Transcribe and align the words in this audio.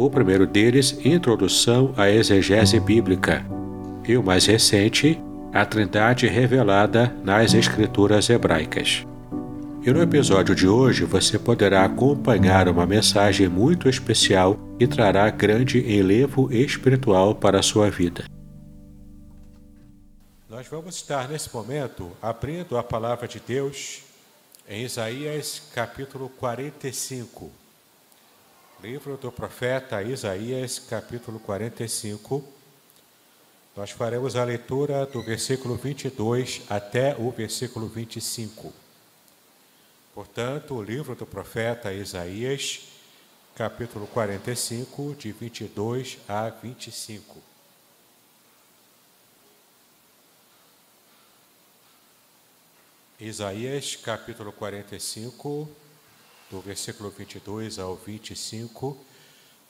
o 0.00 0.08
primeiro 0.08 0.46
deles, 0.46 0.98
Introdução 1.04 1.92
à 1.94 2.08
Exegese 2.08 2.80
Bíblica, 2.80 3.44
e 4.08 4.16
o 4.16 4.22
mais 4.22 4.46
recente, 4.46 5.22
A 5.52 5.66
Trindade 5.66 6.26
Revelada 6.26 7.14
nas 7.22 7.52
Escrituras 7.52 8.30
Hebraicas. 8.30 9.06
E 9.82 9.90
no 9.90 10.00
episódio 10.00 10.54
de 10.54 10.66
hoje 10.66 11.04
você 11.04 11.38
poderá 11.38 11.84
acompanhar 11.84 12.66
uma 12.66 12.86
mensagem 12.86 13.46
muito 13.46 13.90
especial 13.90 14.58
e 14.78 14.86
trará 14.86 15.28
grande 15.28 15.78
enlevo 15.80 16.50
espiritual 16.50 17.34
para 17.34 17.58
a 17.58 17.62
sua 17.62 17.90
vida. 17.90 18.24
Nós 20.48 20.66
vamos 20.66 20.96
estar 20.96 21.28
nesse 21.28 21.54
momento 21.54 22.10
abrindo 22.22 22.78
a 22.78 22.82
palavra 22.82 23.28
de 23.28 23.38
Deus 23.38 24.00
em 24.66 24.82
Isaías 24.82 25.60
capítulo 25.74 26.30
45. 26.38 27.59
Livro 28.82 29.18
do 29.18 29.30
profeta 29.30 30.02
Isaías, 30.02 30.78
capítulo 30.78 31.38
45. 31.38 32.42
Nós 33.76 33.90
faremos 33.90 34.36
a 34.36 34.42
leitura 34.42 35.04
do 35.04 35.22
versículo 35.22 35.76
22 35.76 36.62
até 36.66 37.14
o 37.14 37.30
versículo 37.30 37.86
25. 37.86 38.72
Portanto, 40.14 40.74
o 40.74 40.82
livro 40.82 41.14
do 41.14 41.26
profeta 41.26 41.92
Isaías, 41.92 42.88
capítulo 43.54 44.06
45, 44.06 45.14
de 45.14 45.30
22 45.30 46.16
a 46.26 46.48
25. 46.48 47.36
Isaías, 53.20 53.94
capítulo 53.96 54.50
45, 54.52 55.68
do 56.50 56.60
versículo 56.60 57.10
22 57.10 57.78
ao 57.78 57.94
25. 57.94 58.98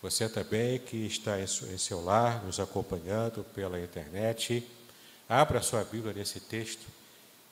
Você 0.02 0.28
também 0.28 0.78
que 0.78 0.96
está 1.06 1.38
em 1.38 1.46
seu 1.46 2.02
lar, 2.02 2.42
nos 2.42 2.58
acompanhando 2.58 3.44
pela 3.54 3.78
internet, 3.78 4.66
abra 5.28 5.60
sua 5.60 5.84
Bíblia 5.84 6.14
nesse 6.14 6.40
texto 6.40 6.86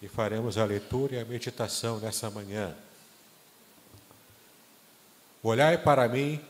e 0.00 0.08
faremos 0.08 0.56
a 0.56 0.64
leitura 0.64 1.16
e 1.16 1.20
a 1.20 1.24
meditação 1.26 1.98
nessa 1.98 2.30
manhã. 2.30 2.74
Olhai 5.42 5.76
para 5.76 6.08
mim 6.08 6.40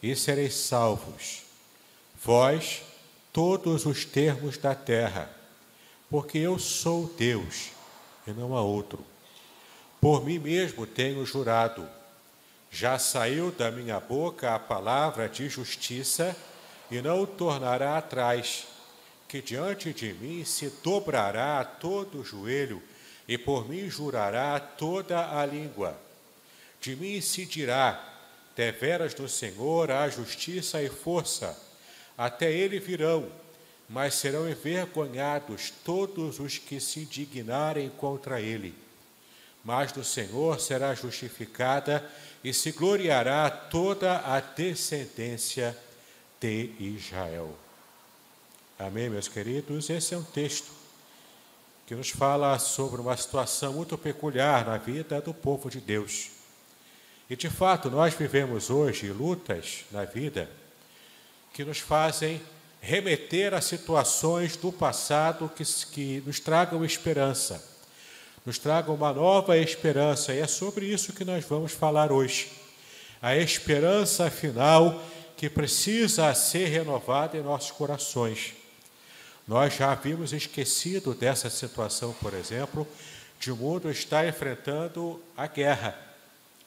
e 0.00 0.14
sereis 0.14 0.54
salvos, 0.54 1.42
vós, 2.22 2.82
todos 3.32 3.84
os 3.84 4.04
termos 4.04 4.56
da 4.56 4.76
terra, 4.76 5.28
porque 6.08 6.38
eu 6.38 6.56
sou 6.56 7.12
Deus 7.18 7.70
e 8.26 8.30
não 8.30 8.56
há 8.56 8.62
outro. 8.62 9.04
Por 10.00 10.24
mim 10.24 10.38
mesmo 10.38 10.86
tenho 10.86 11.26
jurado 11.26 11.97
já 12.70 12.98
saiu 12.98 13.50
da 13.50 13.70
minha 13.70 13.98
boca 13.98 14.54
a 14.54 14.58
palavra 14.58 15.28
de 15.28 15.48
justiça, 15.48 16.36
e 16.90 17.02
não 17.02 17.26
tornará 17.26 17.98
atrás, 17.98 18.66
que 19.26 19.42
diante 19.42 19.92
de 19.92 20.14
mim 20.14 20.44
se 20.44 20.70
dobrará 20.82 21.62
todo 21.64 22.20
o 22.20 22.24
joelho, 22.24 22.82
e 23.26 23.36
por 23.36 23.68
mim 23.68 23.90
jurará 23.90 24.58
toda 24.58 25.38
a 25.38 25.44
língua. 25.44 25.98
De 26.80 26.96
mim 26.96 27.20
se 27.20 27.44
dirá: 27.44 28.02
deveras 28.56 29.12
do 29.12 29.28
Senhor 29.28 29.90
há 29.90 30.08
justiça 30.08 30.82
e 30.82 30.88
força. 30.88 31.56
Até 32.16 32.50
ele 32.50 32.80
virão, 32.80 33.30
mas 33.88 34.14
serão 34.14 34.48
envergonhados 34.48 35.72
todos 35.84 36.40
os 36.40 36.58
que 36.58 36.80
se 36.80 37.04
dignarem 37.04 37.88
contra 37.90 38.40
ele. 38.40 38.74
Mas 39.68 39.92
do 39.92 40.02
Senhor 40.02 40.58
será 40.58 40.94
justificada 40.94 42.02
e 42.42 42.54
se 42.54 42.72
gloriará 42.72 43.50
toda 43.50 44.16
a 44.20 44.40
descendência 44.40 45.76
de 46.40 46.70
Israel. 46.80 47.54
Amém, 48.78 49.10
meus 49.10 49.28
queridos? 49.28 49.90
Esse 49.90 50.14
é 50.14 50.16
um 50.16 50.22
texto 50.22 50.70
que 51.86 51.94
nos 51.94 52.08
fala 52.08 52.58
sobre 52.58 52.98
uma 52.98 53.14
situação 53.14 53.74
muito 53.74 53.98
peculiar 53.98 54.64
na 54.64 54.78
vida 54.78 55.20
do 55.20 55.34
povo 55.34 55.68
de 55.68 55.82
Deus. 55.82 56.30
E 57.28 57.36
de 57.36 57.50
fato, 57.50 57.90
nós 57.90 58.14
vivemos 58.14 58.70
hoje 58.70 59.12
lutas 59.12 59.84
na 59.90 60.06
vida 60.06 60.50
que 61.52 61.62
nos 61.62 61.78
fazem 61.78 62.40
remeter 62.80 63.52
a 63.52 63.60
situações 63.60 64.56
do 64.56 64.72
passado 64.72 65.46
que, 65.54 65.62
que 65.92 66.22
nos 66.24 66.40
tragam 66.40 66.82
esperança 66.86 67.76
nos 68.48 68.56
traga 68.56 68.90
uma 68.90 69.12
nova 69.12 69.58
esperança, 69.58 70.32
e 70.32 70.38
é 70.38 70.46
sobre 70.46 70.86
isso 70.86 71.12
que 71.12 71.22
nós 71.22 71.44
vamos 71.44 71.72
falar 71.72 72.10
hoje. 72.10 72.50
A 73.20 73.36
esperança 73.36 74.30
final 74.30 75.02
que 75.36 75.50
precisa 75.50 76.32
ser 76.32 76.64
renovada 76.68 77.36
em 77.36 77.42
nossos 77.42 77.70
corações. 77.72 78.54
Nós 79.46 79.74
já 79.74 79.92
havíamos 79.92 80.32
esquecido 80.32 81.12
dessa 81.12 81.50
situação, 81.50 82.14
por 82.22 82.32
exemplo, 82.32 82.88
de 83.38 83.52
o 83.52 83.56
mundo 83.56 83.90
estar 83.90 84.26
enfrentando 84.26 85.22
a 85.36 85.46
guerra. 85.46 85.94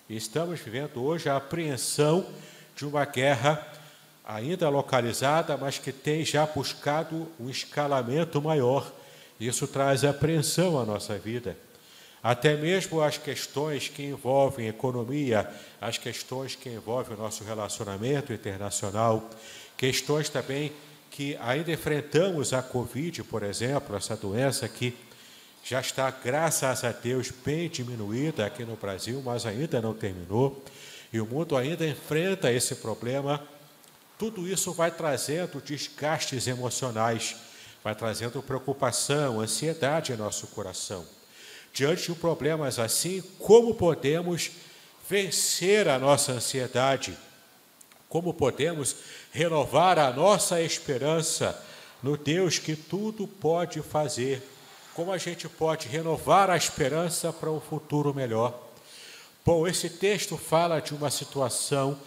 Estamos 0.07 0.59
vivendo 0.59 1.03
hoje 1.03 1.29
a 1.29 1.37
apreensão 1.37 2.27
de 2.75 2.85
uma 2.85 3.05
guerra 3.05 3.67
ainda 4.23 4.69
localizada, 4.69 5.57
mas 5.57 5.79
que 5.79 5.91
tem 5.91 6.23
já 6.23 6.45
buscado 6.45 7.27
um 7.39 7.49
escalamento 7.49 8.39
maior. 8.39 8.93
Isso 9.39 9.67
traz 9.67 10.03
apreensão 10.03 10.79
à 10.79 10.85
nossa 10.85 11.17
vida. 11.17 11.57
Até 12.23 12.55
mesmo 12.55 13.01
as 13.01 13.17
questões 13.17 13.87
que 13.87 14.03
envolvem 14.03 14.67
economia, 14.67 15.49
as 15.79 15.97
questões 15.97 16.55
que 16.55 16.69
envolvem 16.69 17.17
o 17.17 17.19
nosso 17.19 17.43
relacionamento 17.43 18.31
internacional, 18.31 19.27
questões 19.75 20.29
também 20.29 20.71
que 21.09 21.35
ainda 21.41 21.71
enfrentamos 21.71 22.53
a 22.53 22.61
Covid, 22.61 23.23
por 23.23 23.41
exemplo, 23.41 23.95
essa 23.95 24.15
doença 24.15 24.69
que 24.69 24.95
já 25.63 25.81
está, 25.81 26.09
graças 26.11 26.83
a 26.83 26.91
Deus, 26.91 27.31
bem 27.43 27.67
diminuída 27.67 28.45
aqui 28.45 28.63
no 28.65 28.75
Brasil, 28.75 29.21
mas 29.25 29.45
ainda 29.45 29.81
não 29.81 29.93
terminou, 29.93 30.63
e 31.11 31.19
o 31.19 31.25
mundo 31.25 31.57
ainda 31.57 31.87
enfrenta 31.87 32.51
esse 32.51 32.75
problema. 32.75 33.43
Tudo 34.17 34.47
isso 34.47 34.71
vai 34.73 34.91
trazendo 34.91 35.59
desgastes 35.59 36.47
emocionais, 36.47 37.35
vai 37.83 37.95
trazendo 37.95 38.41
preocupação, 38.43 39.41
ansiedade 39.41 40.13
em 40.13 40.17
nosso 40.17 40.47
coração 40.47 41.05
diante 41.73 42.11
de 42.11 42.19
problemas 42.19 42.79
assim, 42.79 43.21
como 43.39 43.73
podemos 43.75 44.51
vencer 45.09 45.87
a 45.87 45.97
nossa 45.97 46.33
ansiedade? 46.33 47.17
Como 48.09 48.33
podemos 48.33 48.95
renovar 49.31 49.97
a 49.97 50.11
nossa 50.11 50.61
esperança 50.61 51.61
no 52.03 52.17
Deus 52.17 52.59
que 52.59 52.75
tudo 52.75 53.27
pode 53.27 53.81
fazer? 53.81 54.41
Como 54.93 55.11
a 55.11 55.17
gente 55.17 55.47
pode 55.47 55.87
renovar 55.87 56.49
a 56.49 56.57
esperança 56.57 57.31
para 57.31 57.49
um 57.49 57.61
futuro 57.61 58.13
melhor? 58.13 58.69
Bom, 59.45 59.67
esse 59.67 59.89
texto 59.89 60.37
fala 60.37 60.79
de 60.79 60.93
uma 60.93 61.09
situação 61.09 61.97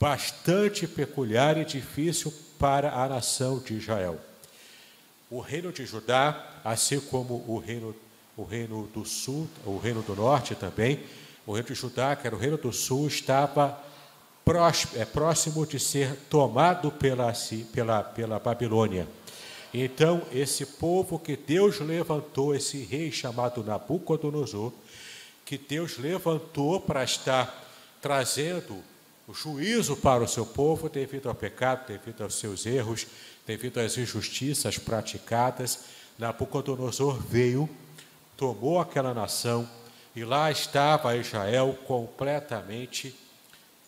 bastante 0.00 0.86
peculiar 0.86 1.58
e 1.58 1.64
difícil 1.64 2.32
para 2.58 2.92
a 2.92 3.08
nação 3.08 3.58
de 3.58 3.74
Israel. 3.74 4.18
O 5.30 5.40
reino 5.40 5.72
de 5.72 5.84
Judá, 5.84 6.60
assim 6.64 7.00
como 7.00 7.44
o 7.46 7.58
reino 7.58 7.94
o 8.38 8.44
reino 8.44 8.88
do 8.94 9.04
sul, 9.04 9.48
o 9.66 9.78
reino 9.78 10.00
do 10.00 10.14
norte 10.14 10.54
também, 10.54 11.00
o 11.44 11.52
reino 11.52 11.66
de 11.66 11.74
Judá, 11.74 12.14
que 12.14 12.24
era 12.24 12.36
o 12.36 12.38
reino 12.38 12.56
do 12.56 12.72
sul, 12.72 13.08
estava 13.08 13.82
é, 14.94 15.04
próximo 15.04 15.66
de 15.66 15.80
ser 15.80 16.14
tomado 16.30 16.92
pela, 16.92 17.32
pela, 17.72 18.04
pela 18.04 18.38
Babilônia. 18.38 19.08
Então, 19.74 20.22
esse 20.32 20.64
povo 20.64 21.18
que 21.18 21.36
Deus 21.36 21.80
levantou, 21.80 22.54
esse 22.54 22.78
rei 22.78 23.10
chamado 23.10 23.64
Nabucodonosor, 23.64 24.72
que 25.44 25.58
Deus 25.58 25.98
levantou 25.98 26.80
para 26.80 27.02
estar 27.02 27.68
trazendo 28.00 28.76
o 29.26 29.34
juízo 29.34 29.96
para 29.96 30.22
o 30.22 30.28
seu 30.28 30.46
povo 30.46 30.88
devido 30.88 31.28
ao 31.28 31.34
pecado, 31.34 31.88
devido 31.88 32.22
aos 32.22 32.38
seus 32.38 32.64
erros, 32.64 33.06
devido 33.44 33.78
às 33.78 33.98
injustiças 33.98 34.78
praticadas, 34.78 35.80
Nabucodonosor 36.16 37.20
veio, 37.20 37.68
tomou 38.38 38.80
aquela 38.80 39.12
nação 39.12 39.68
e 40.14 40.24
lá 40.24 40.48
estava 40.50 41.16
Israel 41.16 41.76
completamente 41.86 43.14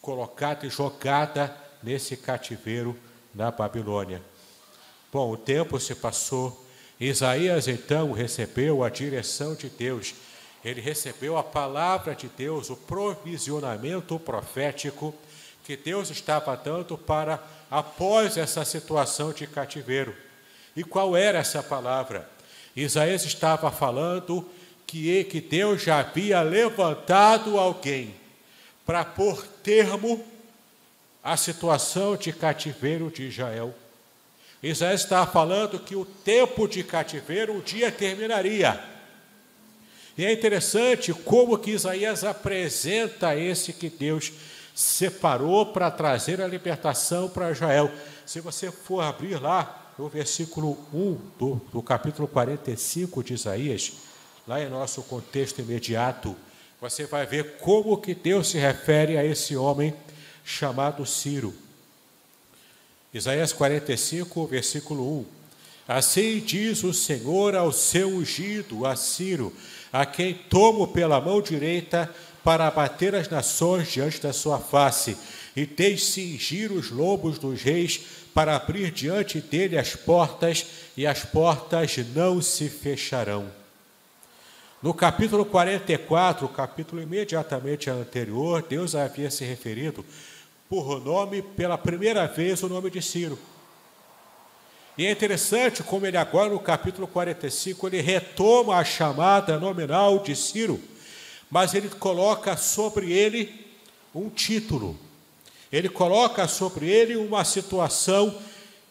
colocada 0.02 0.67
e 0.67 0.70
jogada 0.70 1.56
nesse 1.81 2.17
cativeiro 2.17 2.99
na 3.32 3.52
Babilônia. 3.52 4.20
Bom, 5.12 5.31
o 5.31 5.37
tempo 5.37 5.79
se 5.79 5.94
passou. 5.94 6.67
Isaías 6.99 7.69
então 7.69 8.11
recebeu 8.11 8.82
a 8.82 8.91
direção 8.91 9.55
de 9.55 9.69
Deus. 9.70 10.14
Ele 10.64 10.81
recebeu 10.81 11.38
a 11.38 11.44
palavra 11.44 12.14
de 12.14 12.29
Deus, 12.29 12.70
o 12.70 12.76
provisionamento 12.76 14.19
profético 14.19 15.14
que 15.64 15.76
Deus 15.76 16.11
estava 16.11 16.56
dando 16.56 16.99
para 16.99 17.41
após 17.70 18.37
essa 18.37 18.64
situação 18.64 19.32
de 19.32 19.47
cativeiro. 19.47 20.14
E 20.75 20.82
qual 20.82 21.17
era 21.17 21.38
essa 21.38 21.62
palavra? 21.62 22.29
Isaías 22.76 23.25
estava 23.25 23.70
falando 23.70 24.49
que, 24.87 25.25
que 25.25 25.40
Deus 25.40 25.82
já 25.82 26.00
havia 26.00 26.43
levantado 26.43 27.58
alguém 27.58 28.14
para 28.84 29.05
pôr 29.05 29.46
termo 29.62 30.25
à 31.22 31.37
situação 31.37 32.17
de 32.17 32.32
cativeiro 32.32 33.11
de 33.11 33.28
Israel. 33.28 33.75
Isaías 34.62 35.02
está 35.02 35.26
falando 35.26 35.78
que 35.78 35.96
o 35.96 36.05
tempo 36.05 36.69
de 36.69 36.82
cativeiro 36.82 37.55
um 37.55 37.61
dia 37.61 37.90
terminaria. 37.90 38.82
E 40.19 40.25
é 40.25 40.32
interessante 40.32 41.14
como 41.14 41.56
que 41.56 41.70
Isaías 41.70 42.25
apresenta 42.25 43.34
esse 43.34 43.73
que 43.73 43.88
Deus 43.88 44.32
separou 44.75 45.66
para 45.66 45.90
trazer 45.90 46.40
a 46.40 46.46
libertação 46.46 47.28
para 47.28 47.52
Israel. 47.52 47.90
Se 48.26 48.40
você 48.40 48.70
for 48.70 49.00
abrir 49.00 49.40
lá 49.40 49.80
no 50.00 50.08
versículo 50.08 50.79
1 50.94 51.19
do, 51.38 51.61
do 51.70 51.82
capítulo 51.82 52.26
45 52.26 53.23
de 53.23 53.35
Isaías, 53.35 53.93
lá 54.49 54.58
em 54.58 54.70
nosso 54.70 55.02
contexto 55.02 55.61
imediato, 55.61 56.35
você 56.81 57.05
vai 57.05 57.26
ver 57.26 57.58
como 57.58 57.99
que 57.99 58.14
Deus 58.14 58.49
se 58.49 58.56
refere 58.56 59.19
a 59.19 59.25
esse 59.26 59.55
homem 59.55 59.93
chamado 60.43 61.05
Ciro. 61.05 61.52
Isaías 63.12 63.52
45, 63.52 64.47
versículo 64.47 65.19
1. 65.20 65.26
Assim 65.87 66.41
diz 66.41 66.82
o 66.82 66.94
Senhor 66.94 67.55
ao 67.55 67.70
seu 67.70 68.08
ungido, 68.08 68.87
a 68.87 68.97
Ciro, 68.97 69.55
a 69.93 70.06
quem 70.06 70.32
tomo 70.32 70.88
pela 70.88 71.20
mão 71.20 71.43
direita 71.43 72.11
para 72.43 72.67
abater 72.67 73.14
as 73.14 73.29
nações 73.29 73.93
diante 73.93 74.19
da 74.19 74.32
sua 74.32 74.58
face, 74.58 75.14
e 75.55 75.67
tens 75.67 76.06
cingir 76.06 76.73
os 76.73 76.91
lobos 76.91 77.38
dos 77.38 77.61
reis, 77.61 78.00
para 78.35 78.56
abrir 78.56 78.91
diante 78.91 79.41
dele 79.41 79.79
as 79.79 79.97
portas, 79.97 80.67
e 80.97 81.06
as 81.06 81.25
portas 81.25 81.97
não 82.15 82.41
se 82.41 82.69
fecharão. 82.69 83.50
No 84.82 84.94
capítulo 84.94 85.44
44, 85.44 86.47
o 86.47 86.49
capítulo 86.49 87.03
imediatamente 87.03 87.91
anterior, 87.91 88.65
Deus 88.67 88.94
havia 88.94 89.31
se 89.31 89.44
referido 89.44 90.05
por 90.71 91.05
nome, 91.05 91.43
pela 91.43 91.77
primeira 91.77 92.27
vez, 92.27 92.62
o 92.62 92.69
nome 92.69 92.91
de 92.91 93.03
Ciro. 93.03 93.38
E 94.97 95.05
é 95.05 95.11
interessante 95.11 95.83
como 95.83 96.06
ele 96.06 96.17
agora, 96.17 96.49
no 96.49 96.59
capítulo 96.59 97.06
45, 97.06 97.88
ele 97.88 98.00
retoma 98.00 98.76
a 98.76 98.85
chamada 98.85 99.59
nominal 99.59 100.19
de 100.21 100.37
Ciro, 100.37 100.81
mas 101.50 101.75
ele 101.75 101.88
coloca 101.88 102.56
sobre 102.56 103.12
ele 103.12 103.67
um 104.15 104.29
título. 104.29 104.99
Ele 105.72 105.88
coloca 105.88 106.46
sobre 106.49 106.88
ele 106.88 107.17
uma 107.17 107.44
situação 107.44 108.34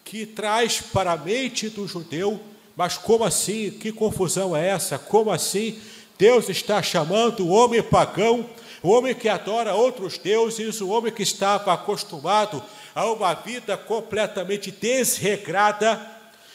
que 0.03 0.25
traz 0.25 0.81
para 0.81 1.13
a 1.13 1.17
mente 1.17 1.69
do 1.69 1.87
judeu, 1.87 2.39
mas 2.75 2.97
como 2.97 3.23
assim? 3.23 3.71
Que 3.71 3.91
confusão 3.91 4.55
é 4.55 4.67
essa? 4.69 4.97
Como 4.97 5.31
assim 5.31 5.79
Deus 6.17 6.49
está 6.49 6.81
chamando 6.81 7.45
o 7.45 7.49
homem 7.49 7.83
pagão 7.83 8.49
o 8.81 8.89
homem 8.89 9.13
que 9.13 9.27
adora 9.27 9.75
outros 9.75 10.17
deuses, 10.17 10.79
o 10.79 10.89
homem 10.89 11.11
que 11.11 11.23
estava 11.23 11.73
acostumado 11.73 12.63
a 12.95 13.05
uma 13.11 13.33
vida 13.33 13.77
completamente 13.77 14.71
desregrada, 14.71 15.99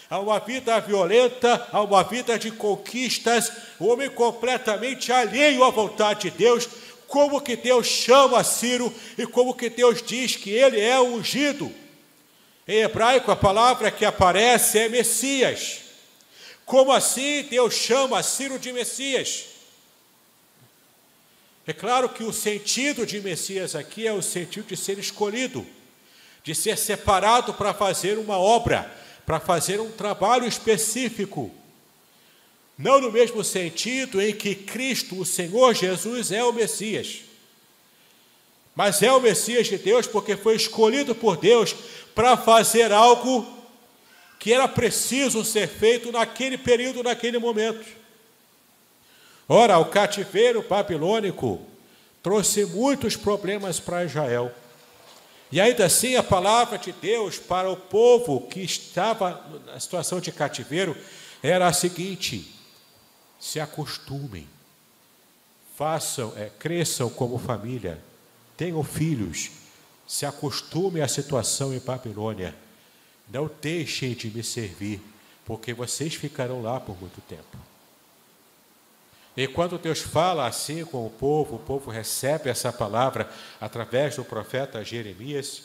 a 0.09 0.19
uma 0.19 0.39
vida 0.39 0.79
violenta, 0.81 1.67
a 1.71 1.83
uma 1.83 2.03
vida 2.03 2.39
de 2.39 2.51
conquistas, 2.51 3.53
o 3.79 3.87
homem 3.87 4.09
completamente 4.09 5.13
alheio 5.13 5.65
à 5.65 5.71
vontade 5.71 6.31
de 6.31 6.37
Deus, 6.37 6.69
como 7.15 7.41
que 7.41 7.55
Deus 7.55 7.87
chama 7.87 8.43
Ciro 8.43 8.93
e 9.17 9.25
como 9.25 9.55
que 9.55 9.71
Deus 9.71 10.03
diz 10.03 10.35
que 10.35 10.51
ele 10.51 10.81
é 10.81 11.01
ungido. 11.01 11.73
Em 12.67 12.79
hebraico, 12.79 13.31
a 13.31 13.37
palavra 13.37 13.89
que 13.89 14.05
aparece 14.05 14.81
é 14.81 14.89
Messias. 14.89 15.83
Como 16.67 16.91
assim 16.91 17.45
Deus 17.45 17.73
chama 17.73 18.21
Ciro 18.21 18.59
de 18.59 18.73
Messias? 18.73 19.45
É 21.65 21.73
claro 21.73 22.09
que 22.09 22.25
o 22.25 22.33
sentido 22.33 23.07
de 23.07 23.21
Messias 23.21 23.77
aqui 23.77 24.09
é 24.09 24.13
o 24.13 24.21
sentido 24.21 24.67
de 24.67 24.77
ser 24.77 24.99
escolhido, 24.99 25.65
de 26.43 26.53
ser 26.53 26.77
separado 26.77 27.55
para 27.55 27.73
fazer 27.73 28.19
uma 28.19 28.39
obra, 28.39 28.93
para 29.25 29.39
fazer 29.39 29.81
um 29.81 29.93
trabalho 29.93 30.49
específico. 30.49 31.55
Não 32.77 33.01
no 33.01 33.13
mesmo 33.13 33.45
sentido 33.45 34.21
em 34.21 34.35
que 34.35 34.55
Cristo, 34.55 35.21
o 35.21 35.25
Senhor 35.25 35.75
Jesus, 35.75 36.33
é 36.33 36.43
o 36.43 36.53
Messias. 36.53 37.21
Mas 38.75 39.03
é 39.03 39.13
o 39.13 39.21
Messias 39.21 39.69
de 39.69 39.79
Deus 39.79 40.07
porque 40.07 40.37
foi 40.37 40.57
escolhido 40.57 41.15
por 41.15 41.37
Deus 41.37 41.75
para 42.15 42.37
fazer 42.37 42.93
algo 42.93 43.47
que 44.39 44.53
era 44.53 44.67
preciso 44.67 45.45
ser 45.45 45.69
feito 45.69 46.11
naquele 46.11 46.59
período, 46.59 47.03
naquele 47.03 47.39
momento. 47.39 47.87
Ora, 49.49 49.79
o 49.79 49.87
cativeiro 49.87 50.63
babilônico 50.63 51.61
trouxe 52.23 52.65
muitos 52.65 53.17
problemas 53.17 53.79
para 53.79 54.05
Israel. 54.05 54.51
E 55.53 55.61
ainda 55.61 55.85
assim, 55.85 56.17
a 56.17 56.23
palavra 56.23 56.77
de 56.79 56.91
Deus 56.91 57.39
para 57.39 57.71
o 57.71 57.77
povo 57.77 58.49
que 58.49 58.61
estava 58.61 59.45
na 59.67 59.79
situação 59.79 60.19
de 60.19 60.33
cativeiro 60.33 60.97
era 61.43 61.69
a 61.69 61.73
seguinte: 61.73 62.54
se 63.45 63.61
acostumem, 63.61 64.49
façam, 65.77 66.33
é, 66.35 66.49
cresçam 66.59 67.11
como 67.11 67.37
família, 67.37 68.03
tenham 68.57 68.83
filhos, 68.83 69.51
se 70.09 70.25
acostumem 70.25 71.03
à 71.03 71.09
situação 71.09 71.75
em 71.75 71.79
Babilônia, 71.79 72.57
não 73.29 73.51
deixem 73.61 74.15
de 74.15 74.31
me 74.31 74.43
servir, 74.43 74.99
porque 75.45 75.75
vocês 75.75 76.15
ficarão 76.15 76.63
lá 76.63 76.81
por 76.81 76.99
muito 76.99 77.21
tempo. 77.21 77.59
E 79.37 79.47
quando 79.47 79.77
Deus 79.77 80.01
fala 80.01 80.47
assim 80.47 80.83
com 80.83 81.07
o 81.07 81.11
povo, 81.11 81.57
o 81.57 81.59
povo 81.59 81.91
recebe 81.91 82.49
essa 82.49 82.73
palavra 82.73 83.31
através 83.61 84.17
do 84.17 84.25
profeta 84.25 84.83
Jeremias. 84.83 85.65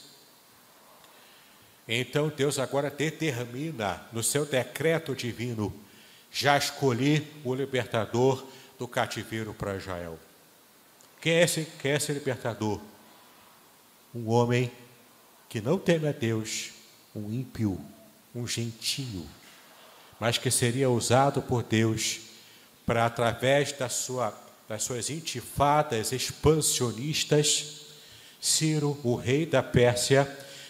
Então 1.87 2.27
Deus 2.27 2.59
agora 2.59 2.89
determina 2.89 4.05
no 4.11 4.21
seu 4.21 4.45
decreto 4.45 5.15
divino 5.15 5.73
já 6.31 6.57
escolher 6.57 7.31
o 7.43 7.53
libertador 7.53 8.45
do 8.77 8.87
cativeiro 8.87 9.53
para 9.53 9.75
Israel. 9.75 10.17
Quem 11.21 11.33
é, 11.33 11.43
esse, 11.43 11.67
quem 11.81 11.91
é 11.91 11.95
esse 11.95 12.11
libertador? 12.13 12.79
Um 14.15 14.29
homem 14.29 14.71
que 15.49 15.59
não 15.59 15.77
teme 15.77 16.07
a 16.07 16.11
Deus, 16.11 16.71
um 17.15 17.31
ímpio, 17.33 17.79
um 18.33 18.47
gentio, 18.47 19.25
mas 20.19 20.37
que 20.37 20.51
seria 20.51 20.89
usado 20.89 21.41
por 21.41 21.63
Deus 21.63 22.21
para, 22.85 23.05
através 23.05 23.71
da 23.73 23.89
sua, 23.89 24.33
das 24.67 24.83
suas 24.83 25.09
intifadas 25.09 26.11
expansionistas, 26.11 27.77
Ciro, 28.39 28.97
o 29.03 29.15
rei 29.15 29.45
da 29.45 29.61
Pérsia, 29.61 30.27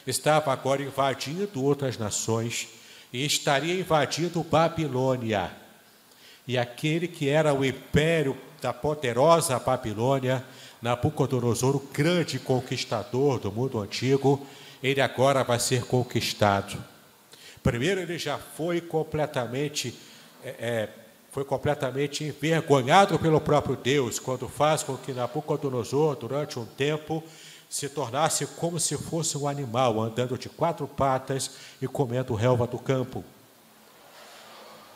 estava 0.07 0.51
agora 0.51 0.81
invadindo 0.81 1.63
outras 1.63 1.97
nações 1.97 2.67
e 3.11 3.25
estaria 3.25 3.79
invadindo 3.79 4.43
Babilônia. 4.43 5.51
E 6.47 6.57
aquele 6.57 7.07
que 7.07 7.29
era 7.29 7.53
o 7.53 7.63
império 7.63 8.37
da 8.61 8.73
poderosa 8.73 9.59
Babilônia, 9.59 10.43
Nabucodonosor, 10.81 11.75
o 11.75 11.87
grande 11.91 12.39
conquistador 12.39 13.39
do 13.39 13.51
mundo 13.51 13.79
antigo, 13.79 14.45
ele 14.81 15.01
agora 15.01 15.43
vai 15.43 15.59
ser 15.59 15.85
conquistado. 15.85 16.81
Primeiro, 17.61 17.99
ele 17.99 18.17
já 18.17 18.37
foi 18.37 18.79
completamente 18.79 19.93
é, 20.43 20.55
é, 20.59 20.89
foi 21.31 21.45
completamente 21.45 22.23
envergonhado 22.23 23.19
pelo 23.19 23.39
próprio 23.39 23.75
Deus 23.75 24.17
quando 24.17 24.47
faz 24.47 24.81
com 24.81 24.97
que 24.97 25.13
Nabucodonosor, 25.13 26.15
durante 26.15 26.57
um 26.57 26.65
tempo, 26.65 27.23
se 27.69 27.87
tornasse 27.87 28.47
como 28.47 28.79
se 28.79 28.97
fosse 28.97 29.37
um 29.37 29.47
animal, 29.47 30.01
andando 30.01 30.37
de 30.37 30.49
quatro 30.49 30.87
patas 30.87 31.51
e 31.79 31.87
comendo 31.87 32.33
relva 32.33 32.65
do 32.65 32.79
campo. 32.79 33.23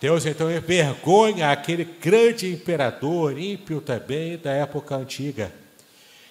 Deus 0.01 0.25
então 0.25 0.51
envergonha 0.51 1.51
aquele 1.51 1.85
grande 1.85 2.51
imperador, 2.51 3.37
ímpio 3.37 3.79
também 3.79 4.37
da 4.37 4.51
época 4.51 4.95
antiga. 4.95 5.53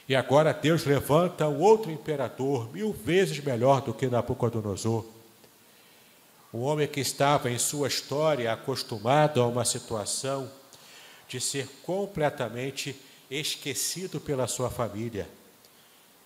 E 0.09 0.17
agora 0.17 0.53
Deus 0.53 0.85
levanta 0.85 1.49
um 1.49 1.61
outro 1.61 1.91
imperador, 1.91 2.71
mil 2.73 2.93
vezes 2.93 3.39
melhor 3.43 3.81
do 3.81 3.95
que 3.95 4.09
Nabucodonosor. 4.09 5.07
Um 6.53 6.61
homem 6.63 6.87
que 6.87 7.01
estava 7.01 7.51
em 7.51 7.59
sua 7.59 7.89
história 7.89 8.53
acostumado 8.53 9.41
a 9.41 9.47
uma 9.47 9.65
situação 9.65 10.51
de 11.27 11.41
ser 11.41 11.67
completamente 11.83 12.95
esquecido 13.31 14.21
pela 14.21 14.47
sua 14.47 14.69
família. 14.69 15.27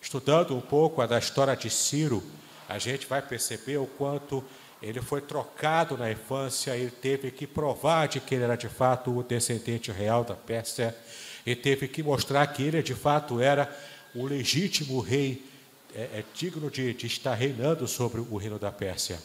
Estudando 0.07 0.57
um 0.57 0.61
pouco 0.61 1.03
a 1.03 1.07
da 1.07 1.19
história 1.19 1.57
de 1.57 1.69
Ciro, 1.69 2.23
a 2.69 2.79
gente 2.79 3.09
vai 3.09 3.21
perceber 3.21 3.79
o 3.79 3.89
quanto 3.89 4.45
ele 4.81 5.03
foi 5.03 5.21
trocado 5.21 5.99
na 5.99 6.09
infância, 6.09 6.77
ele 6.77 6.93
teve 6.93 7.33
que 7.33 7.45
provar 7.45 8.07
de 8.07 8.21
que 8.21 8.37
ele 8.37 8.45
era 8.45 8.55
de 8.55 8.69
fato 8.69 9.11
o 9.11 9.25
descendente 9.25 9.91
real 9.91 10.23
da 10.23 10.37
Pérsia, 10.37 10.97
e 11.45 11.57
teve 11.57 11.89
que 11.89 12.05
mostrar 12.05 12.47
que 12.47 12.63
ele 12.63 12.85
de 12.85 12.95
fato 12.95 13.41
era 13.41 13.69
o 14.15 14.25
legítimo 14.25 15.01
rei, 15.01 15.45
é, 15.93 16.03
é 16.03 16.25
digno 16.37 16.71
de, 16.71 16.95
de 16.95 17.09
estar 17.09 17.35
reinando 17.35 17.89
sobre 17.89 18.21
o 18.21 18.37
reino 18.37 18.61
da 18.61 18.71
Pérsia. 18.71 19.19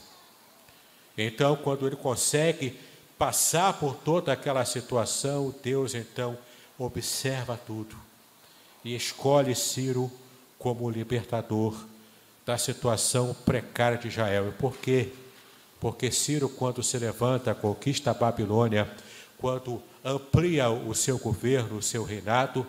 Então, 1.16 1.56
quando 1.58 1.86
ele 1.86 1.96
consegue 1.96 2.76
passar 3.20 3.74
por 3.74 3.98
toda 3.98 4.34
aquela 4.34 4.66
situação, 4.66 5.54
Deus 5.62 5.94
então 5.94 6.36
observa 6.76 7.56
tudo 7.68 7.96
e 8.84 8.96
escolhe 8.96 9.54
Ciro 9.54 10.12
como 10.62 10.92
libertador 10.92 11.76
da 12.46 12.56
situação 12.56 13.36
precária 13.44 13.98
de 13.98 14.10
Israel. 14.10 14.50
E 14.50 14.52
por 14.52 14.78
quê? 14.78 15.10
Porque 15.80 16.12
Ciro, 16.12 16.48
quando 16.48 16.84
se 16.84 17.00
levanta, 17.00 17.56
conquista 17.56 18.12
a 18.12 18.14
Babilônia, 18.14 18.88
quando 19.40 19.82
amplia 20.06 20.70
o 20.70 20.94
seu 20.94 21.18
governo, 21.18 21.78
o 21.78 21.82
seu 21.82 22.04
reinado, 22.04 22.66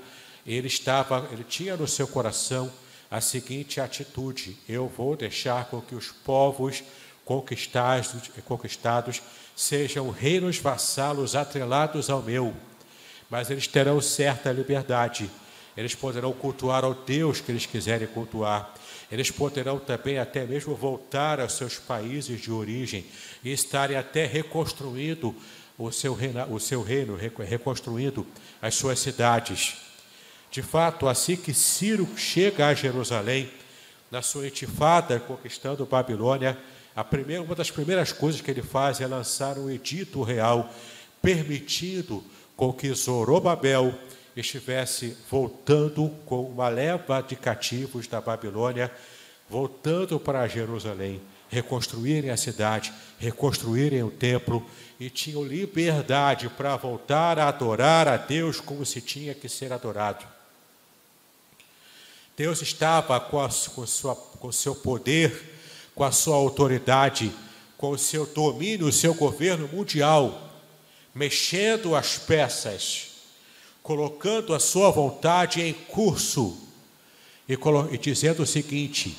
ele 0.46 0.68
estava, 0.68 1.28
ele 1.30 1.44
tinha 1.44 1.76
no 1.76 1.86
seu 1.86 2.08
coração 2.08 2.72
a 3.10 3.20
seguinte 3.20 3.78
atitude: 3.78 4.56
eu 4.66 4.88
vou 4.88 5.14
deixar 5.14 5.66
com 5.66 5.82
que 5.82 5.94
os 5.94 6.10
povos 6.10 6.82
conquistados, 7.26 8.30
conquistados 8.46 9.22
sejam 9.54 10.08
reinos 10.08 10.56
vassalos 10.56 11.36
atrelados 11.36 12.08
ao 12.08 12.22
meu, 12.22 12.54
mas 13.28 13.50
eles 13.50 13.66
terão 13.66 14.00
certa 14.00 14.50
liberdade. 14.50 15.30
Eles 15.76 15.94
poderão 15.94 16.32
cultuar 16.32 16.84
ao 16.84 16.94
Deus 16.94 17.40
que 17.40 17.50
eles 17.50 17.66
quiserem 17.66 18.06
cultuar. 18.06 18.74
Eles 19.10 19.30
poderão 19.30 19.78
também 19.78 20.18
até 20.18 20.44
mesmo 20.44 20.74
voltar 20.74 21.40
aos 21.40 21.54
seus 21.54 21.78
países 21.78 22.40
de 22.40 22.50
origem 22.50 23.04
e 23.42 23.52
estarem 23.52 23.96
até 23.96 24.26
reconstruindo 24.26 25.34
o 25.78 25.90
seu 25.90 26.14
reino, 26.14 26.54
o 26.54 26.60
seu 26.60 26.82
reino 26.82 27.16
reconstruindo 27.16 28.26
as 28.60 28.74
suas 28.74 28.98
cidades. 28.98 29.76
De 30.50 30.60
fato, 30.60 31.08
assim 31.08 31.36
que 31.36 31.54
Ciro 31.54 32.06
chega 32.16 32.68
a 32.68 32.74
Jerusalém, 32.74 33.50
na 34.10 34.20
sua 34.20 34.46
intifada 34.46 35.18
conquistando 35.18 35.86
Babilônia, 35.86 36.58
a 36.94 37.02
primeira, 37.02 37.42
uma 37.42 37.54
das 37.54 37.70
primeiras 37.70 38.12
coisas 38.12 38.42
que 38.42 38.50
ele 38.50 38.60
faz 38.60 39.00
é 39.00 39.06
lançar 39.06 39.56
um 39.56 39.70
edito 39.70 40.22
real, 40.22 40.70
permitindo 41.22 42.22
com 42.54 42.70
que 42.70 42.92
Zorobabel 42.92 43.94
estivesse 44.36 45.16
voltando 45.30 46.08
com 46.24 46.42
uma 46.42 46.68
leva 46.68 47.20
de 47.20 47.36
cativos 47.36 48.06
da 48.06 48.20
Babilônia, 48.20 48.90
voltando 49.48 50.18
para 50.18 50.48
Jerusalém, 50.48 51.20
reconstruírem 51.48 52.30
a 52.30 52.36
cidade, 52.36 52.92
reconstruírem 53.18 54.02
o 54.02 54.10
templo 54.10 54.64
e 54.98 55.10
tinham 55.10 55.44
liberdade 55.44 56.48
para 56.48 56.76
voltar 56.76 57.38
a 57.38 57.48
adorar 57.48 58.08
a 58.08 58.16
Deus 58.16 58.60
como 58.60 58.86
se 58.86 59.00
tinha 59.00 59.34
que 59.34 59.48
ser 59.48 59.72
adorado. 59.72 60.24
Deus 62.36 62.62
estava 62.62 63.20
com, 63.20 63.40
a, 63.40 63.48
com, 63.48 63.86
sua, 63.86 64.16
com 64.16 64.50
seu 64.50 64.74
poder 64.74 65.52
com 65.94 66.04
a 66.04 66.12
sua 66.12 66.36
autoridade, 66.36 67.32
com 67.76 67.90
o 67.90 67.98
seu 67.98 68.26
domínio, 68.26 68.86
o 68.86 68.92
seu 68.92 69.14
governo 69.14 69.68
mundial, 69.68 70.50
mexendo 71.14 71.94
as 71.94 72.18
peças, 72.18 73.11
colocando 73.82 74.54
a 74.54 74.60
sua 74.60 74.90
vontade 74.90 75.60
em 75.60 75.72
curso 75.72 76.56
e, 77.48 77.58
e 77.90 77.98
dizendo 77.98 78.42
o 78.42 78.46
seguinte: 78.46 79.16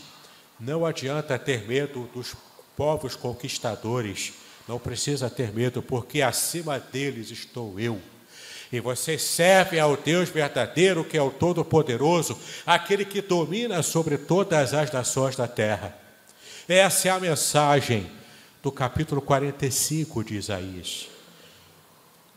não 0.60 0.86
adianta 0.86 1.38
ter 1.38 1.68
medo 1.68 2.10
dos 2.14 2.36
povos 2.76 3.16
conquistadores, 3.16 4.34
não 4.68 4.80
precisa 4.80 5.30
ter 5.30 5.54
medo, 5.54 5.82
porque 5.82 6.22
acima 6.22 6.80
deles 6.80 7.30
estou 7.30 7.80
eu. 7.80 8.00
E 8.72 8.80
vocês 8.80 9.22
servem 9.22 9.80
ao 9.80 9.96
Deus 9.96 10.30
verdadeiro, 10.30 11.04
que 11.04 11.16
é 11.16 11.22
o 11.22 11.30
Todo-Poderoso, 11.30 12.36
aquele 12.66 13.06
que 13.06 13.22
domina 13.22 13.84
sobre 13.84 14.18
todas 14.18 14.74
as 14.74 14.92
nações 14.92 15.36
da 15.36 15.48
terra. 15.48 15.96
Essa 16.68 17.10
é 17.10 17.12
a 17.12 17.20
mensagem 17.20 18.10
do 18.64 18.72
capítulo 18.72 19.22
45 19.22 20.24
de 20.24 20.38
Isaías. 20.38 21.13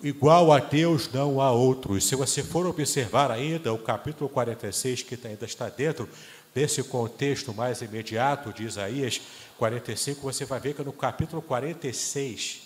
Igual 0.02 0.52
a 0.52 0.58
Deus 0.58 1.10
não 1.12 1.40
há 1.40 1.50
outro. 1.50 1.96
E 1.96 2.00
se 2.00 2.14
você 2.14 2.42
for 2.42 2.66
observar 2.66 3.30
ainda 3.30 3.72
o 3.72 3.78
capítulo 3.78 4.28
46, 4.28 5.02
que 5.02 5.18
ainda 5.26 5.46
está 5.46 5.68
dentro 5.68 6.08
desse 6.54 6.82
contexto 6.82 7.54
mais 7.54 7.80
imediato 7.80 8.52
de 8.52 8.64
Isaías 8.64 9.20
45, 9.58 10.20
você 10.20 10.44
vai 10.44 10.60
ver 10.60 10.74
que 10.74 10.82
no 10.82 10.92
capítulo 10.92 11.40
46, 11.40 12.62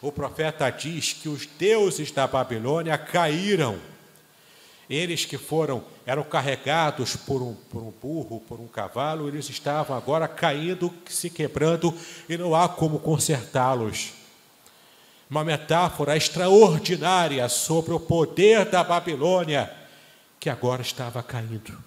o 0.00 0.10
profeta 0.10 0.70
diz 0.70 1.12
que 1.12 1.28
os 1.28 1.46
deuses 1.46 2.10
da 2.10 2.26
Babilônia 2.26 2.96
caíram 2.96 3.78
eles 4.90 5.24
que 5.24 5.38
foram, 5.38 5.84
eram 6.04 6.24
carregados 6.24 7.14
por 7.14 7.40
um, 7.40 7.54
por 7.54 7.80
um 7.80 7.92
burro, 7.92 8.40
por 8.40 8.58
um 8.58 8.66
cavalo, 8.66 9.28
eles 9.28 9.48
estavam 9.48 9.96
agora 9.96 10.26
caindo, 10.26 10.92
se 11.08 11.30
quebrando, 11.30 11.94
e 12.28 12.36
não 12.36 12.56
há 12.56 12.68
como 12.68 12.98
consertá-los. 12.98 14.19
Uma 15.30 15.44
metáfora 15.44 16.16
extraordinária 16.16 17.48
sobre 17.48 17.94
o 17.94 18.00
poder 18.00 18.64
da 18.64 18.82
Babilônia, 18.82 19.70
que 20.40 20.50
agora 20.50 20.82
estava 20.82 21.22
caindo. 21.22 21.78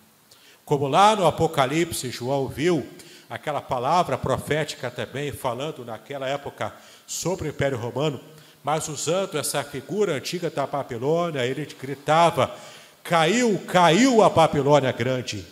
Como 0.64 0.88
lá 0.88 1.14
no 1.16 1.28
Apocalipse, 1.28 2.10
João 2.10 2.48
viu 2.48 2.88
aquela 3.30 3.60
palavra 3.60 4.18
profética 4.18 4.90
também, 4.90 5.34
falando 5.34 5.84
naquela 5.84 6.28
época 6.28 6.74
sobre 7.06 7.48
o 7.48 7.50
Império 7.50 7.78
Romano, 7.78 8.22
mas 8.64 8.88
usando 8.88 9.38
essa 9.38 9.62
figura 9.62 10.14
antiga 10.14 10.50
da 10.50 10.66
Babilônia, 10.66 11.46
ele 11.46 11.66
gritava 11.66 12.56
Caiu, 13.04 13.62
caiu 13.68 14.24
a 14.24 14.30
Babilônia 14.30 14.92
grande. 14.94 15.46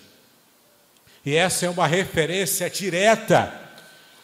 E 1.25 1.36
essa 1.36 1.65
é 1.65 1.69
uma 1.69 1.86
referência 1.86 2.69
direta 2.69 3.53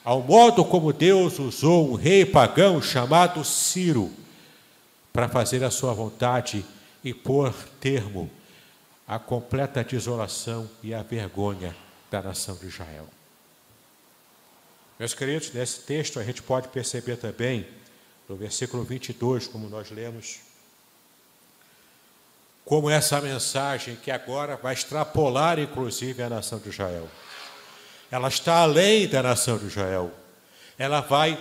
ao 0.07 0.21
modo 0.21 0.63
como 0.63 0.93
Deus 0.93 1.37
usou 1.37 1.91
um 1.91 1.95
rei 1.95 2.25
pagão 2.25 2.81
chamado 2.81 3.43
Ciro 3.43 4.09
para 5.11 5.27
fazer 5.27 5.65
a 5.65 5.69
sua 5.69 5.93
vontade 5.93 6.65
e 7.03 7.13
pôr 7.13 7.53
termo 7.81 8.31
à 9.05 9.19
completa 9.19 9.83
desolação 9.83 10.69
e 10.81 10.93
à 10.93 11.03
vergonha 11.03 11.75
da 12.09 12.21
nação 12.21 12.55
de 12.55 12.67
Israel. 12.67 13.05
Meus 14.97 15.13
queridos, 15.13 15.51
nesse 15.51 15.81
texto 15.81 16.21
a 16.21 16.23
gente 16.23 16.41
pode 16.41 16.69
perceber 16.69 17.17
também, 17.17 17.67
no 18.29 18.37
versículo 18.37 18.85
22, 18.85 19.45
como 19.47 19.67
nós 19.67 19.91
lemos, 19.91 20.39
como 22.63 22.89
essa 22.89 23.19
mensagem 23.19 23.97
que 23.97 24.09
agora 24.09 24.55
vai 24.55 24.73
extrapolar, 24.73 25.59
inclusive, 25.59 26.23
a 26.23 26.29
nação 26.29 26.59
de 26.59 26.69
Israel. 26.69 27.09
Ela 28.11 28.27
está 28.27 28.61
além 28.61 29.07
da 29.07 29.21
nação 29.21 29.57
de 29.57 29.65
Israel. 29.65 30.11
Ela 30.77 31.01
vai 31.01 31.37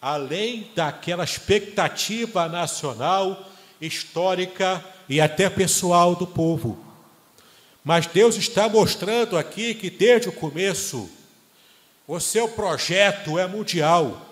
além 0.00 0.70
daquela 0.74 1.24
expectativa 1.24 2.48
nacional, 2.48 3.48
histórica 3.80 4.84
e 5.08 5.20
até 5.20 5.48
pessoal 5.50 6.14
do 6.14 6.26
povo. 6.26 6.78
Mas 7.84 8.06
Deus 8.06 8.36
está 8.36 8.68
mostrando 8.68 9.36
aqui 9.36 9.74
que 9.74 9.90
desde 9.90 10.28
o 10.28 10.32
começo, 10.32 11.08
o 12.06 12.18
seu 12.18 12.48
projeto 12.48 13.38
é 13.38 13.46
mundial. 13.46 14.26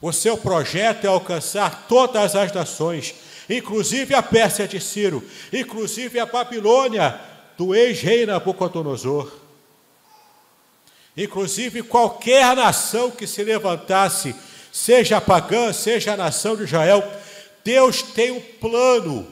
O 0.00 0.12
seu 0.12 0.36
projeto 0.36 1.04
é 1.04 1.08
alcançar 1.08 1.86
todas 1.88 2.36
as 2.36 2.52
nações 2.52 3.14
inclusive 3.48 4.14
a 4.14 4.22
Pérsia 4.22 4.66
de 4.66 4.80
Ciro, 4.80 5.22
inclusive 5.52 6.18
a 6.18 6.26
Babilônia 6.26 7.18
do 7.56 7.74
ex-rei 7.74 8.26
Nabucodonosor. 8.26 9.45
Inclusive 11.16 11.82
qualquer 11.82 12.54
nação 12.54 13.10
que 13.10 13.26
se 13.26 13.42
levantasse, 13.42 14.34
seja 14.70 15.20
pagã, 15.20 15.72
seja 15.72 16.12
a 16.12 16.16
nação 16.16 16.54
de 16.56 16.64
Israel, 16.64 17.02
Deus 17.64 18.02
tem 18.02 18.30
um 18.30 18.40
plano 18.40 19.26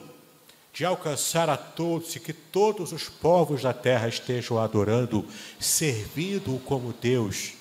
de 0.73 0.85
alcançar 0.85 1.49
a 1.49 1.57
todos 1.57 2.17
e 2.17 2.21
que 2.21 2.33
todos 2.33 2.93
os 2.93 3.09
povos 3.09 3.63
da 3.63 3.73
terra 3.73 4.09
estejam 4.09 4.59
adorando, 4.59 5.25
servindo 5.61 6.59
como 6.65 6.93
Deus, 6.93 7.53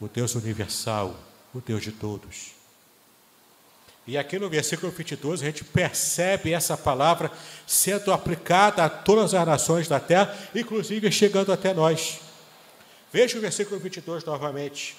o 0.00 0.08
Deus 0.08 0.34
universal, 0.34 1.14
o 1.54 1.60
Deus 1.60 1.82
de 1.82 1.92
todos. 1.92 2.56
E 4.06 4.16
aqui 4.16 4.38
no 4.38 4.48
versículo 4.48 4.90
22 4.90 5.42
a 5.42 5.46
gente 5.46 5.64
percebe 5.64 6.52
essa 6.52 6.76
palavra 6.76 7.30
sendo 7.66 8.12
aplicada 8.12 8.84
a 8.84 8.88
todas 8.88 9.34
as 9.34 9.46
nações 9.46 9.86
da 9.86 10.00
terra, 10.00 10.36
inclusive 10.54 11.10
chegando 11.12 11.52
até 11.52 11.74
nós. 11.74 12.25
Veja 13.16 13.38
o 13.38 13.40
versículo 13.40 13.80
22 13.80 14.24
novamente. 14.24 14.94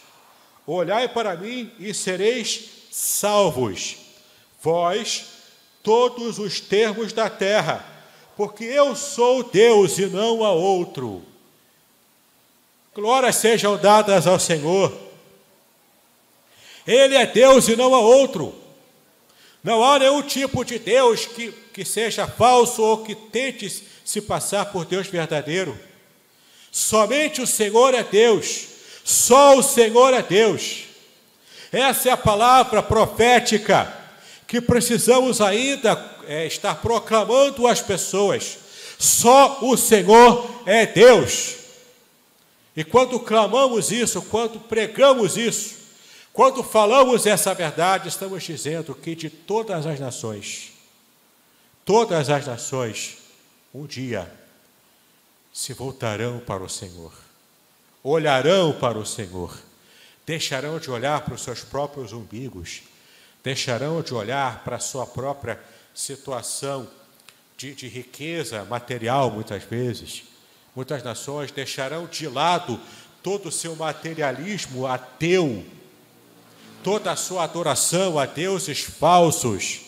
Olhai 0.65 1.07
para 1.07 1.38
mim 1.38 1.71
e 1.79 1.93
sereis 1.93 2.67
salvos, 2.89 3.95
vós, 4.59 5.25
todos 5.83 6.39
os 6.39 6.59
termos 6.59 7.13
da 7.13 7.29
terra, 7.29 7.86
porque 8.36 8.63
eu 8.63 8.95
sou 8.95 9.43
Deus 9.43 10.00
e 10.00 10.07
não 10.07 10.43
há 10.43 10.51
outro. 10.51 11.21
Glórias 12.95 13.36
sejam 13.36 13.77
dadas 13.77 14.25
ao 14.25 14.39
Senhor. 14.39 14.97
Ele 16.88 17.13
é 17.13 17.27
Deus 17.27 17.67
e 17.67 17.75
não 17.75 17.93
há 17.93 18.00
outro. 18.00 18.55
Não 19.63 19.83
há 19.83 20.00
nenhum 20.00 20.24
tipo 20.24 20.65
de 20.65 20.79
Deus 20.79 21.27
que, 21.27 21.51
que 21.71 21.86
seja 21.86 22.27
falso 22.27 22.81
ou 22.81 23.03
que 23.03 23.13
tente 23.13 23.69
se 24.03 24.21
passar 24.24 24.71
por 24.71 24.86
Deus 24.86 25.05
verdadeiro. 25.05 25.79
Somente 26.77 27.41
o 27.41 27.48
Senhor 27.48 27.96
é 27.96 28.03
Deus, 28.03 28.67
só 29.03 29.57
o 29.57 29.63
Senhor 29.63 30.13
é 30.13 30.22
Deus. 30.22 30.84
Essa 31.72 32.10
é 32.10 32.12
a 32.12 32.17
palavra 32.17 32.84
profética 32.84 33.91
que 34.46 34.62
precisamos 34.62 35.41
ainda 35.41 36.00
é, 36.27 36.46
estar 36.46 36.75
proclamando 36.75 37.65
às 37.65 37.81
pessoas. 37.81 38.60
Só 39.00 39.57
o 39.63 39.75
Senhor 39.75 40.62
é 40.67 40.86
Deus. 40.86 41.55
E 42.75 42.84
quando 42.84 43.19
clamamos 43.22 43.91
isso, 43.91 44.22
quando 44.22 44.60
pregamos 44.60 45.36
isso, 45.36 45.77
quando 46.31 46.62
falamos 46.62 47.25
essa 47.25 47.55
verdade, 47.55 48.07
estamos 48.07 48.43
dizendo 48.43 48.93
que 48.93 49.15
de 49.15 49.31
todas 49.31 49.88
as 49.88 50.00
nações, 50.00 50.74
todas 51.84 52.29
as 52.29 52.46
nações, 52.46 53.17
um 53.74 53.88
dia 53.88 54.31
se 55.57 55.73
voltarão 55.73 56.37
para 56.37 56.63
o 56.63 56.69
Senhor, 56.69 57.11
olharão 58.03 58.71
para 58.73 58.95
o 58.95 59.03
Senhor, 59.03 59.57
deixarão 60.23 60.77
de 60.77 60.91
olhar 60.91 61.21
para 61.21 61.33
os 61.33 61.41
seus 61.41 61.61
próprios 61.61 62.13
umbigos, 62.13 62.83
deixarão 63.43 64.03
de 64.03 64.13
olhar 64.13 64.63
para 64.63 64.75
a 64.75 64.79
sua 64.79 65.07
própria 65.07 65.59
situação 65.95 66.87
de, 67.57 67.73
de 67.73 67.87
riqueza 67.87 68.63
material, 68.65 69.31
muitas 69.31 69.63
vezes. 69.63 70.25
Muitas 70.75 71.01
nações 71.01 71.49
deixarão 71.49 72.05
de 72.05 72.27
lado 72.27 72.79
todo 73.23 73.49
o 73.49 73.51
seu 73.51 73.75
materialismo 73.75 74.85
ateu, 74.85 75.65
toda 76.83 77.11
a 77.11 77.15
sua 77.15 77.45
adoração 77.45 78.19
a 78.19 78.27
deuses 78.27 78.81
falsos, 78.81 79.81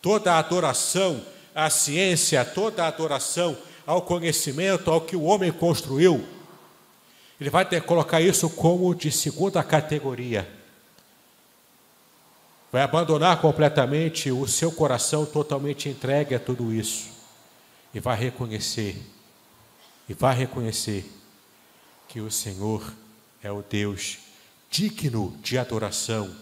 toda 0.00 0.32
a 0.32 0.38
adoração 0.38 1.22
à 1.54 1.68
ciência, 1.68 2.42
toda 2.42 2.84
a 2.84 2.88
adoração 2.88 3.54
ao 3.86 4.02
conhecimento, 4.02 4.90
ao 4.90 5.00
que 5.00 5.16
o 5.16 5.22
homem 5.22 5.50
construiu, 5.52 6.24
ele 7.40 7.50
vai 7.50 7.64
ter 7.64 7.80
que 7.80 7.86
colocar 7.86 8.20
isso 8.20 8.48
como 8.48 8.94
de 8.94 9.10
segunda 9.10 9.62
categoria. 9.64 10.48
Vai 12.70 12.82
abandonar 12.82 13.40
completamente 13.40 14.30
o 14.30 14.46
seu 14.46 14.70
coração 14.70 15.26
totalmente 15.26 15.88
entregue 15.88 16.34
a 16.34 16.40
tudo 16.40 16.72
isso. 16.72 17.10
E 17.92 18.00
vai 18.00 18.16
reconhecer, 18.16 18.96
e 20.08 20.14
vai 20.14 20.34
reconhecer 20.34 21.04
que 22.08 22.20
o 22.20 22.30
Senhor 22.30 22.92
é 23.42 23.50
o 23.50 23.62
Deus 23.62 24.18
digno 24.70 25.36
de 25.42 25.58
adoração 25.58 26.34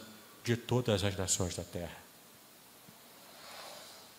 de 0.44 0.56
todas 0.56 1.02
as 1.02 1.16
nações 1.16 1.56
da 1.56 1.64
terra. 1.64 1.97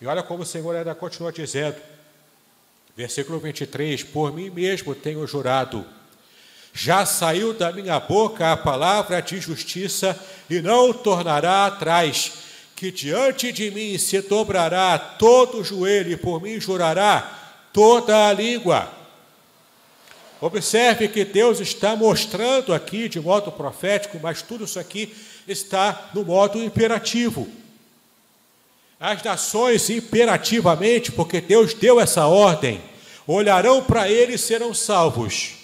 E 0.00 0.06
olha 0.06 0.22
como 0.22 0.42
o 0.42 0.46
Senhor 0.46 0.74
ainda 0.74 0.94
continua 0.94 1.32
dizendo: 1.32 1.80
Versículo 2.96 3.38
23: 3.38 4.02
Por 4.04 4.32
mim 4.32 4.50
mesmo 4.50 4.94
tenho 4.94 5.26
jurado, 5.26 5.84
já 6.72 7.04
saiu 7.04 7.52
da 7.52 7.72
minha 7.72 7.98
boca 8.00 8.52
a 8.52 8.56
palavra 8.56 9.20
de 9.20 9.40
justiça 9.40 10.18
e 10.48 10.60
não 10.60 10.92
tornará 10.92 11.66
atrás, 11.66 12.32
que 12.76 12.90
diante 12.90 13.52
de 13.52 13.70
mim 13.70 13.96
se 13.98 14.20
dobrará 14.22 14.98
todo 14.98 15.58
o 15.58 15.64
joelho 15.64 16.12
e 16.12 16.16
por 16.16 16.42
mim 16.42 16.60
jurará 16.60 17.38
toda 17.72 18.28
a 18.28 18.32
língua. 18.32 18.90
Observe 20.40 21.06
que 21.08 21.24
Deus 21.24 21.60
está 21.60 21.94
mostrando 21.94 22.74
aqui 22.74 23.08
de 23.08 23.20
modo 23.20 23.52
profético, 23.52 24.18
mas 24.20 24.42
tudo 24.42 24.64
isso 24.64 24.78
aqui 24.80 25.14
está 25.46 26.10
no 26.12 26.24
modo 26.24 26.60
imperativo. 26.60 27.48
As 29.02 29.20
nações, 29.20 29.90
imperativamente, 29.90 31.10
porque 31.10 31.40
Deus 31.40 31.74
deu 31.74 31.98
essa 31.98 32.28
ordem, 32.28 32.80
olharão 33.26 33.82
para 33.82 34.08
ele 34.08 34.34
e 34.34 34.38
serão 34.38 34.72
salvos. 34.72 35.54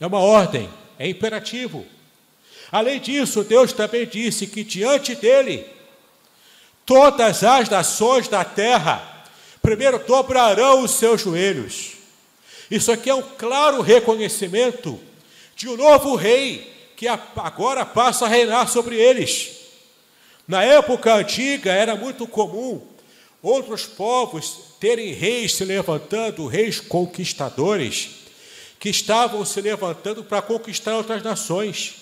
É 0.00 0.06
uma 0.06 0.20
ordem, 0.20 0.70
é 0.98 1.06
imperativo. 1.06 1.84
Além 2.72 2.98
disso, 2.98 3.44
Deus 3.44 3.70
também 3.74 4.06
disse 4.06 4.46
que 4.46 4.64
diante 4.64 5.14
dele, 5.14 5.66
todas 6.86 7.44
as 7.44 7.68
nações 7.68 8.28
da 8.28 8.42
terra, 8.46 9.26
primeiro 9.60 9.98
dobrarão 9.98 10.80
os 10.84 10.92
seus 10.92 11.20
joelhos. 11.20 11.92
Isso 12.70 12.90
aqui 12.90 13.10
é 13.10 13.14
um 13.14 13.20
claro 13.36 13.82
reconhecimento 13.82 14.98
de 15.54 15.68
um 15.68 15.76
novo 15.76 16.14
rei 16.14 16.72
que 16.96 17.06
agora 17.06 17.84
passa 17.84 18.24
a 18.24 18.28
reinar 18.28 18.70
sobre 18.70 18.96
eles. 18.96 19.63
Na 20.46 20.62
época 20.62 21.14
antiga 21.14 21.72
era 21.72 21.96
muito 21.96 22.26
comum 22.26 22.82
outros 23.42 23.84
povos 23.84 24.74
terem 24.80 25.12
reis 25.12 25.54
se 25.54 25.64
levantando, 25.64 26.46
reis 26.46 26.80
conquistadores, 26.80 28.10
que 28.80 28.88
estavam 28.88 29.44
se 29.44 29.60
levantando 29.60 30.24
para 30.24 30.40
conquistar 30.40 30.96
outras 30.96 31.22
nações. 31.22 31.94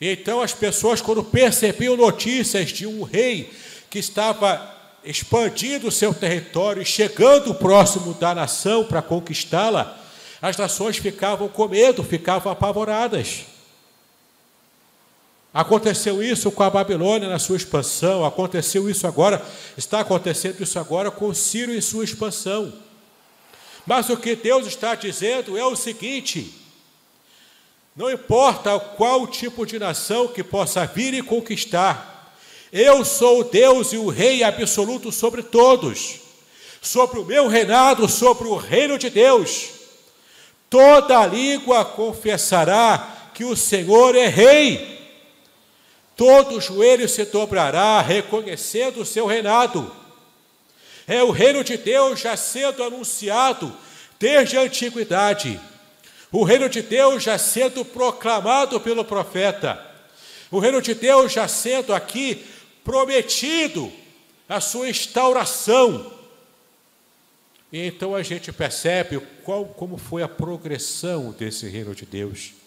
Então 0.00 0.40
as 0.40 0.52
pessoas, 0.52 1.00
quando 1.00 1.24
percebiam 1.24 1.96
notícias 1.96 2.68
de 2.68 2.86
um 2.86 3.02
rei 3.02 3.50
que 3.90 3.98
estava 3.98 4.74
expandindo 5.04 5.88
o 5.88 5.92
seu 5.92 6.14
território 6.14 6.82
e 6.82 6.86
chegando 6.86 7.54
próximo 7.54 8.14
da 8.14 8.34
nação 8.34 8.84
para 8.84 9.02
conquistá-la, 9.02 9.98
as 10.40 10.56
nações 10.56 10.98
ficavam 10.98 11.48
com 11.48 11.66
medo, 11.66 12.04
ficavam 12.04 12.52
apavoradas. 12.52 13.57
Aconteceu 15.52 16.22
isso 16.22 16.52
com 16.52 16.62
a 16.62 16.70
Babilônia 16.70 17.28
na 17.28 17.38
sua 17.38 17.56
expansão, 17.56 18.24
aconteceu 18.24 18.88
isso 18.88 19.06
agora, 19.06 19.44
está 19.76 20.00
acontecendo 20.00 20.62
isso 20.62 20.78
agora 20.78 21.10
com 21.10 21.32
Ciro 21.32 21.74
em 21.74 21.80
sua 21.80 22.04
expansão. 22.04 22.72
Mas 23.86 24.10
o 24.10 24.16
que 24.16 24.36
Deus 24.36 24.66
está 24.66 24.94
dizendo 24.94 25.56
é 25.56 25.64
o 25.64 25.74
seguinte: 25.74 26.54
não 27.96 28.10
importa 28.10 28.78
qual 28.78 29.26
tipo 29.26 29.64
de 29.64 29.78
nação 29.78 30.28
que 30.28 30.44
possa 30.44 30.84
vir 30.84 31.14
e 31.14 31.22
conquistar, 31.22 32.36
eu 32.70 33.02
sou 33.02 33.40
o 33.40 33.44
Deus 33.44 33.94
e 33.94 33.96
o 33.96 34.10
Rei 34.10 34.44
absoluto 34.44 35.10
sobre 35.10 35.42
todos, 35.42 36.16
sobre 36.82 37.20
o 37.20 37.24
meu 37.24 37.48
reinado, 37.48 38.06
sobre 38.06 38.46
o 38.46 38.56
reino 38.56 38.98
de 38.98 39.08
Deus. 39.08 39.70
Toda 40.68 41.26
língua 41.26 41.86
confessará 41.86 43.30
que 43.32 43.44
o 43.44 43.56
Senhor 43.56 44.14
é 44.14 44.26
Rei 44.26 44.97
todo 46.18 46.60
joelho 46.60 47.08
se 47.08 47.24
dobrará, 47.26 48.00
reconhecendo 48.00 49.02
o 49.02 49.06
seu 49.06 49.24
reinado. 49.24 49.88
É 51.06 51.22
o 51.22 51.30
reino 51.30 51.62
de 51.62 51.76
Deus 51.76 52.18
já 52.18 52.36
sendo 52.36 52.82
anunciado 52.82 53.72
desde 54.18 54.58
a 54.58 54.62
antiguidade. 54.62 55.60
O 56.32 56.42
reino 56.42 56.68
de 56.68 56.82
Deus 56.82 57.22
já 57.22 57.38
sendo 57.38 57.84
proclamado 57.84 58.80
pelo 58.80 59.04
profeta. 59.04 59.80
O 60.50 60.58
reino 60.58 60.82
de 60.82 60.92
Deus 60.92 61.32
já 61.32 61.46
sendo 61.46 61.94
aqui 61.94 62.44
prometido 62.82 63.90
a 64.48 64.60
sua 64.60 64.88
instauração. 64.88 66.12
E 67.72 67.86
então 67.86 68.16
a 68.16 68.24
gente 68.24 68.52
percebe 68.52 69.20
qual, 69.44 69.66
como 69.66 69.96
foi 69.96 70.24
a 70.24 70.28
progressão 70.28 71.30
desse 71.30 71.68
reino 71.68 71.94
de 71.94 72.04
Deus 72.04 72.58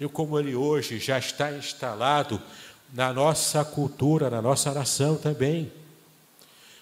e 0.00 0.08
como 0.08 0.38
ele 0.38 0.54
hoje 0.54 0.98
já 0.98 1.18
está 1.18 1.52
instalado 1.52 2.40
na 2.92 3.12
nossa 3.12 3.64
cultura, 3.64 4.30
na 4.30 4.40
nossa 4.40 4.72
nação 4.72 5.16
também. 5.16 5.72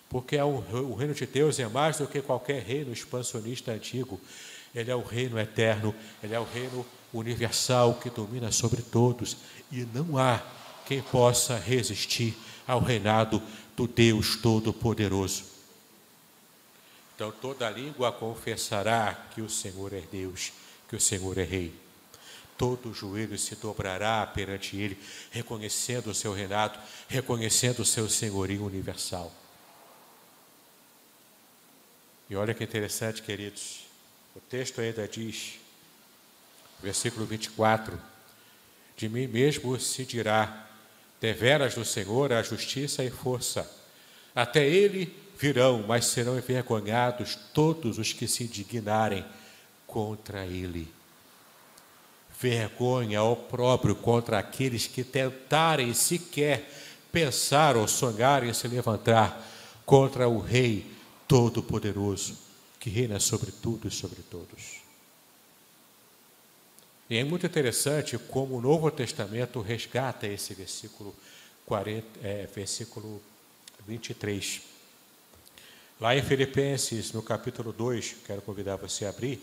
Porque 0.08 0.36
é 0.36 0.44
o, 0.44 0.58
o 0.58 0.94
reino 0.94 1.14
de 1.14 1.26
Deus 1.26 1.58
é 1.58 1.66
mais 1.66 1.98
do 1.98 2.06
que 2.06 2.20
qualquer 2.20 2.62
reino 2.62 2.92
expansionista 2.92 3.72
antigo. 3.72 4.20
Ele 4.74 4.90
é 4.90 4.94
o 4.94 5.02
reino 5.02 5.38
eterno, 5.38 5.94
ele 6.22 6.34
é 6.34 6.40
o 6.40 6.44
reino 6.44 6.84
universal 7.12 7.94
que 7.94 8.10
domina 8.10 8.50
sobre 8.52 8.82
todos. 8.82 9.36
E 9.70 9.86
não 9.92 10.18
há 10.18 10.42
quem 10.86 11.00
possa 11.00 11.56
resistir 11.56 12.36
ao 12.66 12.80
reinado 12.80 13.42
do 13.76 13.86
Deus 13.86 14.36
Todo-Poderoso. 14.36 15.44
Então 17.14 17.32
toda 17.32 17.70
língua 17.70 18.10
confessará 18.10 19.28
que 19.32 19.40
o 19.40 19.48
Senhor 19.48 19.92
é 19.92 20.02
Deus, 20.10 20.52
que 20.88 20.96
o 20.96 21.00
Senhor 21.00 21.38
é 21.38 21.44
Rei. 21.44 21.84
Todo 22.56 22.94
joelho 22.94 23.38
se 23.38 23.56
dobrará 23.56 24.26
perante 24.26 24.76
Ele, 24.76 24.98
reconhecendo 25.30 26.08
o 26.08 26.14
seu 26.14 26.32
reinado, 26.32 26.78
reconhecendo 27.08 27.80
o 27.80 27.84
seu 27.84 28.08
senhorio 28.08 28.64
universal. 28.64 29.32
E 32.28 32.36
olha 32.36 32.54
que 32.54 32.64
interessante, 32.64 33.22
queridos, 33.22 33.80
o 34.34 34.40
texto 34.40 34.80
ainda 34.80 35.06
diz, 35.06 35.58
versículo 36.82 37.26
24: 37.26 38.00
De 38.96 39.08
mim 39.08 39.26
mesmo 39.26 39.78
se 39.78 40.04
dirá, 40.04 40.66
deveras 41.20 41.74
do 41.74 41.84
Senhor 41.84 42.32
a 42.32 42.42
justiça 42.42 43.04
e 43.04 43.10
força. 43.10 43.70
Até 44.34 44.66
ele 44.66 45.14
virão, 45.38 45.84
mas 45.86 46.06
serão 46.06 46.36
envergonhados 46.36 47.36
todos 47.52 47.98
os 47.98 48.12
que 48.12 48.26
se 48.26 48.44
indignarem 48.44 49.24
contra 49.86 50.46
ele 50.46 50.92
vergonha, 52.44 53.22
opróbrio 53.22 53.94
contra 53.94 54.38
aqueles 54.38 54.87
que 54.87 55.02
tentarem 55.02 55.94
sequer 55.94 56.70
pensar 57.11 57.74
ou 57.74 57.88
sonhar 57.88 58.44
em 58.44 58.52
se 58.52 58.68
levantar 58.68 59.42
contra 59.87 60.28
o 60.28 60.38
Rei 60.38 60.85
Todo-Poderoso, 61.26 62.37
que 62.78 62.90
reina 62.90 63.18
sobre 63.18 63.50
tudo 63.50 63.88
e 63.88 63.90
sobre 63.90 64.20
todos. 64.30 64.83
E 67.09 67.16
é 67.16 67.24
muito 67.24 67.46
interessante 67.46 68.18
como 68.18 68.57
o 68.57 68.61
Novo 68.61 68.90
Testamento 68.90 69.62
resgata 69.62 70.26
esse 70.26 70.52
versículo, 70.52 71.14
40, 71.64 72.07
é, 72.22 72.46
versículo 72.54 73.22
23. 73.87 74.61
Lá 75.98 76.14
em 76.14 76.22
Filipenses, 76.22 77.11
no 77.12 77.22
capítulo 77.22 77.72
2, 77.72 78.16
quero 78.26 78.42
convidar 78.42 78.76
você 78.76 79.07
a 79.07 79.11
abrir, 79.11 79.40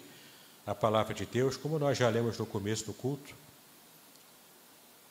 a 0.65 0.75
palavra 0.75 1.13
de 1.13 1.25
Deus, 1.25 1.57
como 1.57 1.79
nós 1.79 1.97
já 1.97 2.07
lemos 2.09 2.37
no 2.37 2.45
começo 2.45 2.85
do 2.85 2.93
culto. 2.93 3.33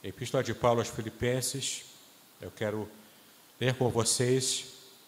Epístola 0.03 0.43
de 0.43 0.55
Paulo 0.55 0.81
aos 0.81 0.89
Filipenses, 0.89 1.85
eu 2.41 2.51
quero 2.51 2.89
ler 3.61 3.75
com 3.75 3.91
vocês 3.91 4.67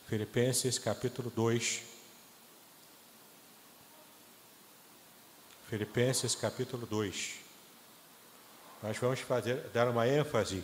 Filipenses 0.09 0.79
capítulo 0.79 1.33
2. 1.35 1.83
Filipenses 5.71 6.35
capítulo 6.35 6.87
2. 6.87 7.37
Nós 8.83 8.99
vamos 8.99 9.21
fazer, 9.21 9.57
dar 9.73 9.89
uma 9.89 10.07
ênfase 10.07 10.63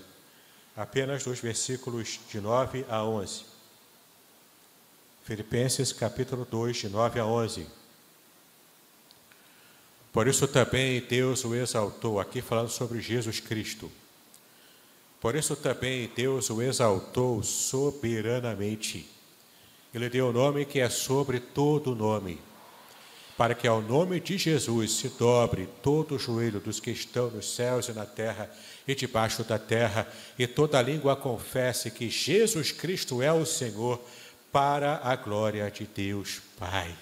apenas 0.77 1.25
dos 1.25 1.39
versículos 1.41 2.21
de 2.29 2.41
9 2.41 2.85
a 2.91 3.03
11. 3.05 3.45
Filipenses 5.25 5.93
capítulo 5.93 6.45
2, 6.45 6.77
de 6.77 6.89
9 6.89 7.21
a 7.21 7.27
11. 7.27 7.78
Por 10.19 10.27
isso 10.27 10.49
também 10.49 11.01
Deus 11.01 11.45
o 11.45 11.55
exaltou, 11.55 12.19
aqui 12.19 12.43
falando 12.43 12.71
sobre 12.71 13.01
Jesus 13.01 13.39
Cristo. 13.39 13.89
Por 15.21 15.37
isso 15.37 15.55
também 15.55 16.11
Deus 16.13 16.51
o 16.51 16.61
exaltou 16.61 17.41
soberanamente. 17.45 19.09
Ele 19.95 20.09
deu 20.09 20.31
o 20.31 20.33
nome 20.33 20.65
que 20.65 20.81
é 20.81 20.89
sobre 20.89 21.39
todo 21.39 21.95
nome, 21.95 22.41
para 23.37 23.55
que 23.55 23.69
ao 23.69 23.81
nome 23.81 24.19
de 24.19 24.37
Jesus 24.37 24.91
se 24.91 25.09
dobre 25.11 25.69
todo 25.85 26.17
o 26.17 26.19
joelho 26.19 26.59
dos 26.59 26.81
que 26.81 26.91
estão 26.91 27.31
nos 27.31 27.55
céus 27.55 27.87
e 27.87 27.93
na 27.93 28.05
terra 28.05 28.51
e 28.89 28.97
debaixo 28.97 29.45
da 29.45 29.57
terra, 29.57 30.05
e 30.37 30.49
toda 30.49 30.83
língua 30.83 31.15
confesse 31.15 31.93
que 31.93 32.11
Jesus 32.11 32.73
Cristo 32.73 33.23
é 33.23 33.33
o 33.33 33.47
Senhor, 33.47 34.01
para 34.51 35.01
a 35.01 35.15
glória 35.15 35.71
de 35.71 35.87
Deus 35.87 36.41
Pai. 36.59 36.93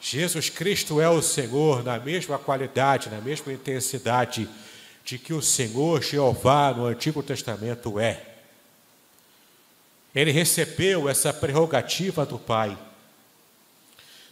Jesus 0.00 0.48
Cristo 0.48 1.00
é 1.00 1.08
o 1.10 1.20
Senhor 1.20 1.84
na 1.84 1.98
mesma 1.98 2.38
qualidade, 2.38 3.10
na 3.10 3.20
mesma 3.20 3.52
intensidade 3.52 4.48
de 5.04 5.18
que 5.18 5.34
o 5.34 5.42
Senhor 5.42 6.02
Jeová 6.02 6.72
no 6.72 6.86
Antigo 6.86 7.22
Testamento 7.22 8.00
é. 8.00 8.22
Ele 10.14 10.30
recebeu 10.30 11.08
essa 11.08 11.32
prerrogativa 11.32 12.24
do 12.24 12.38
Pai. 12.38 12.76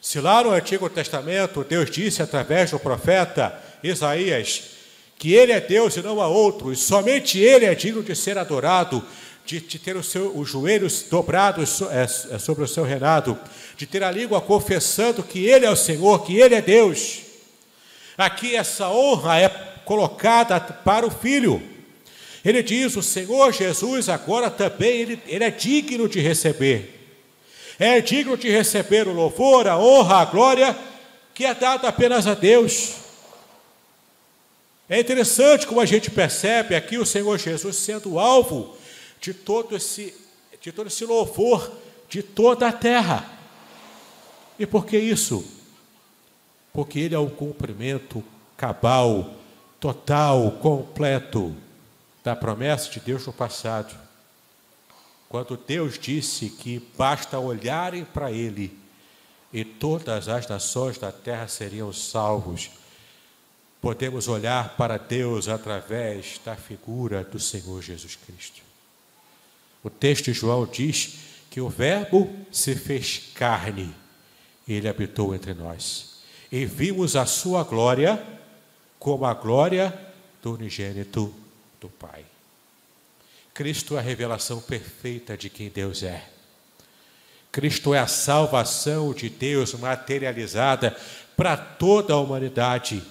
Se 0.01 0.21
lá 0.21 0.43
no 0.43 0.51
Antigo 0.51 0.89
Testamento 0.89 1.63
Deus 1.65 1.91
disse 1.91 2.23
através 2.23 2.71
do 2.71 2.79
profeta 2.79 3.61
Isaías 3.83 4.79
que 5.19 5.35
Ele 5.35 5.53
é 5.53 5.61
Deus 5.61 5.97
e 5.97 6.03
não 6.03 6.21
há 6.21 6.29
outro, 6.29 6.73
e 6.73 6.77
somente 6.77 7.39
Ele 7.39 7.67
é 7.67 7.75
digno 7.75 8.03
de 8.03 8.15
ser 8.15 8.39
adorado, 8.39 9.05
de, 9.49 9.61
de 9.61 9.79
ter 9.79 10.05
seu, 10.05 10.37
os 10.39 10.47
joelhos 10.47 11.07
dobrados 11.09 11.81
é, 11.81 12.03
é, 12.35 12.39
sobre 12.39 12.63
o 12.63 12.69
seu 12.69 12.85
reinado, 12.85 13.39
de 13.79 13.87
ter 13.87 14.05
a 14.05 14.11
língua 14.11 14.43
confessando 14.43 15.23
que 15.23 15.47
Ele 15.47 15.65
é 15.65 15.71
o 15.71 15.77
Senhor, 15.77 16.23
que 16.23 16.37
Ele 16.37 16.55
é 16.55 16.61
Deus. 16.61 17.21
Aqui 18.19 18.55
essa 18.55 18.91
honra 18.91 19.41
é 19.41 19.49
colocada 19.87 20.61
para 20.61 21.07
o 21.07 21.11
Filho. 21.11 21.63
Ele 22.45 22.63
diz: 22.63 22.95
o 22.95 23.03
Senhor 23.03 23.51
Jesus 23.51 24.11
agora 24.11 24.51
também 24.51 25.01
ele, 25.01 25.23
ele 25.27 25.45
é 25.45 25.51
digno 25.51 26.07
de 26.07 26.21
receber. 26.21 27.09
É 27.79 28.03
digno 28.03 28.37
de 28.37 28.51
receber 28.51 29.09
o 29.09 29.15
louvor, 29.15 29.67
a 29.67 29.79
honra, 29.79 30.17
a 30.17 30.25
glória 30.27 30.77
que 31.33 31.47
é 31.47 31.55
dada 31.55 31.89
apenas 31.89 32.27
a 32.27 32.35
Deus. 32.35 32.97
É 34.91 35.01
interessante 35.01 35.67
como 35.67 35.81
a 35.81 35.87
gente 35.87 36.11
percebe 36.11 36.75
aqui 36.75 36.99
o 36.99 37.07
Senhor 37.07 37.39
Jesus 37.39 37.77
sendo 37.77 38.19
alvo 38.19 38.77
de 39.21 39.35
todo 39.35 39.77
esse, 39.77 40.15
de 40.61 40.73
todo 40.73 40.87
esse 40.87 41.05
louvor 41.05 41.71
de 42.09 42.23
toda 42.23 42.69
a 42.69 42.73
terra. 42.73 43.31
E 44.59 44.67
por 44.67 44.87
que 44.87 44.99
isso? 44.99 45.45
Porque 46.73 46.99
ele 46.99 47.15
é 47.15 47.19
o 47.19 47.31
cumprimento 47.31 48.25
cabal, 48.57 49.35
total, 49.79 50.53
completo 50.53 51.55
da 52.25 52.35
promessa 52.35 52.91
de 52.91 53.01
Deus 53.01 53.27
no 53.27 53.33
passado. 53.33 53.95
Quando 55.29 55.57
Deus 55.57 55.99
disse 55.99 56.49
que 56.49 56.83
basta 56.97 57.39
olharem 57.39 58.05
para 58.05 58.33
ele 58.33 58.77
e 59.53 59.65
todas 59.65 60.29
as 60.29 60.49
nações 60.49 60.99
da 60.99 61.13
terra 61.13 61.47
seriam 61.47 61.93
salvos, 61.93 62.71
podemos 63.81 64.27
olhar 64.27 64.77
para 64.77 64.97
Deus 64.97 65.49
através 65.49 66.41
da 66.45 66.57
figura 66.57 67.23
do 67.23 67.39
Senhor 67.39 67.83
Jesus 67.83 68.17
Cristo. 68.17 68.68
O 69.83 69.91
texto 69.91 70.27
de 70.27 70.33
João 70.33 70.67
diz 70.67 71.19
que 71.51 71.61
o 71.61 71.69
Verbo 71.69 72.35
se 72.51 72.75
fez 72.75 73.31
carne, 73.35 73.95
ele 74.67 74.89
habitou 74.89 75.35
entre 75.35 75.55
nós. 75.55 76.19
E 76.51 76.65
vimos 76.65 77.17
a 77.17 77.27
sua 77.27 77.63
glória 77.63 78.23
como 78.99 79.25
a 79.25 79.35
glória 79.35 79.97
do 80.43 80.55
unigênito 80.55 81.35
do 81.81 81.89
Pai. 81.89 82.25
Cristo 83.55 83.97
é 83.97 83.99
a 83.99 84.03
revelação 84.03 84.61
perfeita 84.61 85.37
de 85.37 85.49
quem 85.49 85.69
Deus 85.69 86.03
é. 86.03 86.29
Cristo 87.51 87.95
é 87.95 87.99
a 87.99 88.07
salvação 88.07 89.13
de 89.13 89.29
Deus 89.29 89.75
materializada 89.75 90.97
para 91.37 91.57
toda 91.57 92.15
a 92.15 92.21
humanidade. 92.21 93.03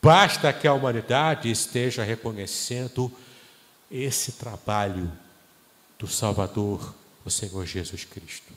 Basta 0.00 0.52
que 0.52 0.66
a 0.66 0.72
humanidade 0.72 1.50
esteja 1.50 2.02
reconhecendo 2.02 3.12
esse 3.90 4.32
trabalho 4.32 5.10
do 6.00 6.08
Salvador, 6.08 6.94
o 7.26 7.30
Senhor 7.30 7.66
Jesus 7.66 8.04
Cristo. 8.06 8.54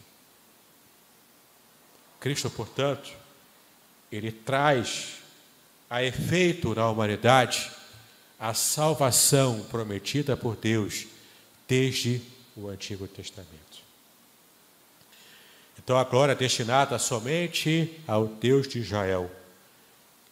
Cristo, 2.17 2.49
portanto, 2.49 3.12
ele 4.10 4.32
traz 4.32 5.15
a 5.89 6.01
efeito 6.01 6.73
na 6.73 6.89
humanidade 6.89 7.69
a 8.39 8.53
salvação 8.53 9.62
prometida 9.69 10.38
por 10.38 10.56
Deus 10.56 11.06
desde 11.67 12.21
o 12.56 12.69
Antigo 12.69 13.10
Testamento. 13.10 13.51
Então 15.77 15.97
a 15.97 16.06
glória 16.06 16.34
destinada 16.34 16.97
somente 16.97 18.01
ao 18.08 18.25
Deus 18.25 18.69
de 18.69 18.79
Israel 18.79 19.29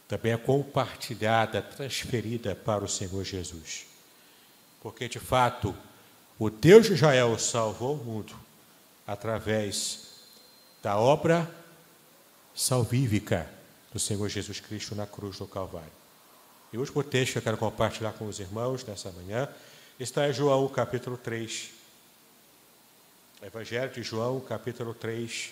também 0.07 0.31
é 0.31 0.37
compartilhada, 0.37 1.61
transferida 1.61 2.55
para 2.55 2.85
o 2.85 2.87
Senhor 2.87 3.25
Jesus. 3.25 3.85
Porque 4.81 5.09
de 5.09 5.19
fato 5.19 5.75
o 6.41 6.49
Deus 6.49 6.87
de 6.87 6.93
Israel 6.93 7.37
salvou 7.37 7.93
o 7.93 8.03
mundo 8.03 8.35
através 9.05 10.07
da 10.81 10.97
obra 10.97 11.47
salvífica 12.55 13.47
do 13.93 13.99
Senhor 13.99 14.27
Jesus 14.27 14.59
Cristo 14.59 14.95
na 14.95 15.05
cruz 15.05 15.37
do 15.37 15.45
Calvário. 15.45 15.91
E 16.73 16.77
o 16.77 16.79
último 16.79 17.03
texto 17.03 17.33
que 17.33 17.37
eu 17.37 17.43
quero 17.43 17.57
compartilhar 17.57 18.13
com 18.13 18.25
os 18.25 18.39
irmãos 18.39 18.83
nessa 18.83 19.11
manhã 19.11 19.47
está 19.99 20.27
em 20.27 20.33
João 20.33 20.67
capítulo 20.67 21.15
3. 21.15 21.69
Evangelho 23.43 23.91
de 23.91 24.01
João, 24.01 24.39
capítulo 24.39 24.95
3, 24.95 25.51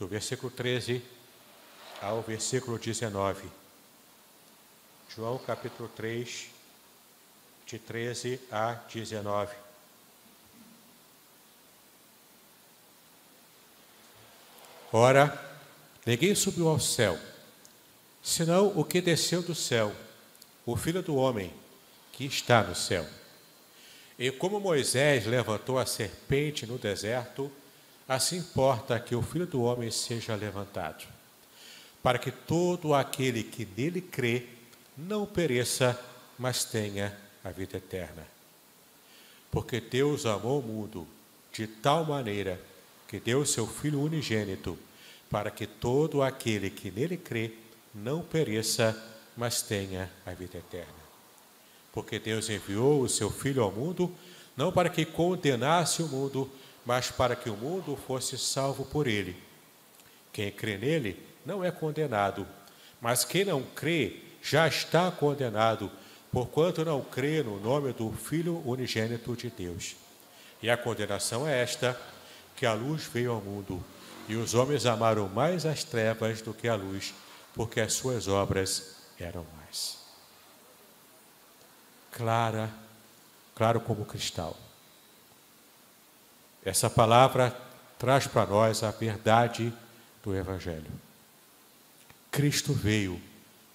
do 0.00 0.08
versículo 0.08 0.50
13 0.50 1.00
ao 2.02 2.22
versículo 2.22 2.76
19. 2.76 3.48
João 5.14 5.38
capítulo 5.38 5.88
3, 5.94 6.57
de 7.68 7.78
13 7.78 8.40
a 8.50 8.72
19. 8.92 9.54
Ora, 14.92 15.48
Ninguém 16.08 16.34
subiu 16.34 16.68
ao 16.68 16.80
céu, 16.80 17.18
senão 18.22 18.68
o 18.68 18.82
que 18.82 18.98
desceu 18.98 19.42
do 19.42 19.54
céu, 19.54 19.94
o 20.64 20.74
Filho 20.74 21.02
do 21.02 21.16
Homem, 21.16 21.52
que 22.12 22.24
está 22.24 22.62
no 22.62 22.74
céu. 22.74 23.06
E 24.18 24.30
como 24.30 24.58
Moisés 24.58 25.26
levantou 25.26 25.78
a 25.78 25.84
serpente 25.84 26.64
no 26.64 26.78
deserto, 26.78 27.52
assim 28.08 28.38
importa 28.38 28.98
que 28.98 29.14
o 29.14 29.20
Filho 29.20 29.46
do 29.46 29.60
Homem 29.60 29.90
seja 29.90 30.34
levantado, 30.34 31.06
para 32.02 32.18
que 32.18 32.30
todo 32.30 32.94
aquele 32.94 33.42
que 33.42 33.68
nele 33.76 34.00
crê 34.00 34.46
não 34.96 35.26
pereça, 35.26 35.94
mas 36.38 36.64
tenha 36.64 37.14
a 37.48 37.52
vida 37.52 37.78
eterna. 37.78 38.26
Porque 39.50 39.80
Deus 39.80 40.26
amou 40.26 40.60
o 40.60 40.62
mundo 40.62 41.08
de 41.52 41.66
tal 41.66 42.04
maneira 42.04 42.60
que 43.08 43.18
deu 43.18 43.44
seu 43.46 43.66
Filho 43.66 44.00
unigênito, 44.00 44.78
para 45.30 45.50
que 45.50 45.66
todo 45.66 46.22
aquele 46.22 46.70
que 46.70 46.90
nele 46.90 47.16
crê 47.16 47.52
não 47.94 48.22
pereça, 48.22 48.96
mas 49.36 49.62
tenha 49.62 50.10
a 50.26 50.32
vida 50.32 50.58
eterna. 50.58 50.92
Porque 51.92 52.18
Deus 52.18 52.50
enviou 52.50 53.00
o 53.00 53.08
seu 53.08 53.30
Filho 53.30 53.62
ao 53.62 53.72
mundo, 53.72 54.14
não 54.56 54.70
para 54.70 54.90
que 54.90 55.04
condenasse 55.04 56.02
o 56.02 56.08
mundo, 56.08 56.50
mas 56.84 57.10
para 57.10 57.34
que 57.34 57.48
o 57.48 57.56
mundo 57.56 57.96
fosse 58.06 58.36
salvo 58.36 58.84
por 58.84 59.06
ele. 59.06 59.36
Quem 60.32 60.50
crê 60.52 60.76
nele 60.76 61.22
não 61.44 61.64
é 61.64 61.70
condenado, 61.70 62.46
mas 63.00 63.24
quem 63.24 63.44
não 63.44 63.62
crê 63.62 64.20
já 64.42 64.68
está 64.68 65.10
condenado, 65.10 65.90
porquanto 66.32 66.84
não 66.84 67.02
crê 67.02 67.42
no 67.42 67.58
nome 67.58 67.92
do 67.92 68.10
Filho 68.12 68.62
unigênito 68.64 69.34
de 69.36 69.50
Deus. 69.50 69.96
E 70.62 70.68
a 70.70 70.76
condenação 70.76 71.46
é 71.46 71.62
esta: 71.62 71.98
que 72.56 72.66
a 72.66 72.72
luz 72.72 73.04
veio 73.04 73.32
ao 73.32 73.40
mundo, 73.40 73.82
e 74.28 74.34
os 74.36 74.54
homens 74.54 74.86
amaram 74.86 75.28
mais 75.28 75.64
as 75.64 75.84
trevas 75.84 76.42
do 76.42 76.52
que 76.52 76.68
a 76.68 76.74
luz, 76.74 77.14
porque 77.54 77.80
as 77.80 77.92
suas 77.92 78.28
obras 78.28 78.96
eram 79.18 79.46
mais. 79.56 79.98
Clara, 82.12 82.70
claro 83.54 83.80
como 83.80 84.04
cristal. 84.04 84.56
Essa 86.64 86.90
palavra 86.90 87.56
traz 87.98 88.26
para 88.26 88.46
nós 88.46 88.82
a 88.82 88.90
verdade 88.90 89.72
do 90.22 90.34
Evangelho. 90.34 90.90
Cristo 92.30 92.72
veio 92.72 93.20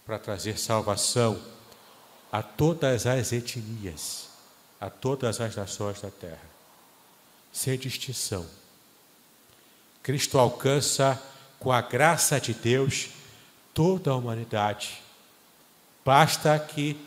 para 0.06 0.20
trazer 0.20 0.60
salvação 0.60 1.42
a 2.34 2.44
todas 2.44 3.06
as 3.06 3.32
etnias, 3.32 4.28
a 4.82 4.90
todas 4.90 5.40
as 5.40 5.56
nações 5.56 6.02
da 6.02 6.10
terra 6.10 6.54
sem 7.54 7.78
distinção. 7.78 8.46
Cristo 10.02 10.40
alcança, 10.40 11.22
com 11.60 11.72
a 11.72 11.80
graça 11.80 12.42
de 12.42 12.54
Deus, 12.54 13.10
toda 13.74 14.12
a 14.12 14.16
humanidade. 14.16 15.02
Basta 16.04 16.58
que 16.60 17.00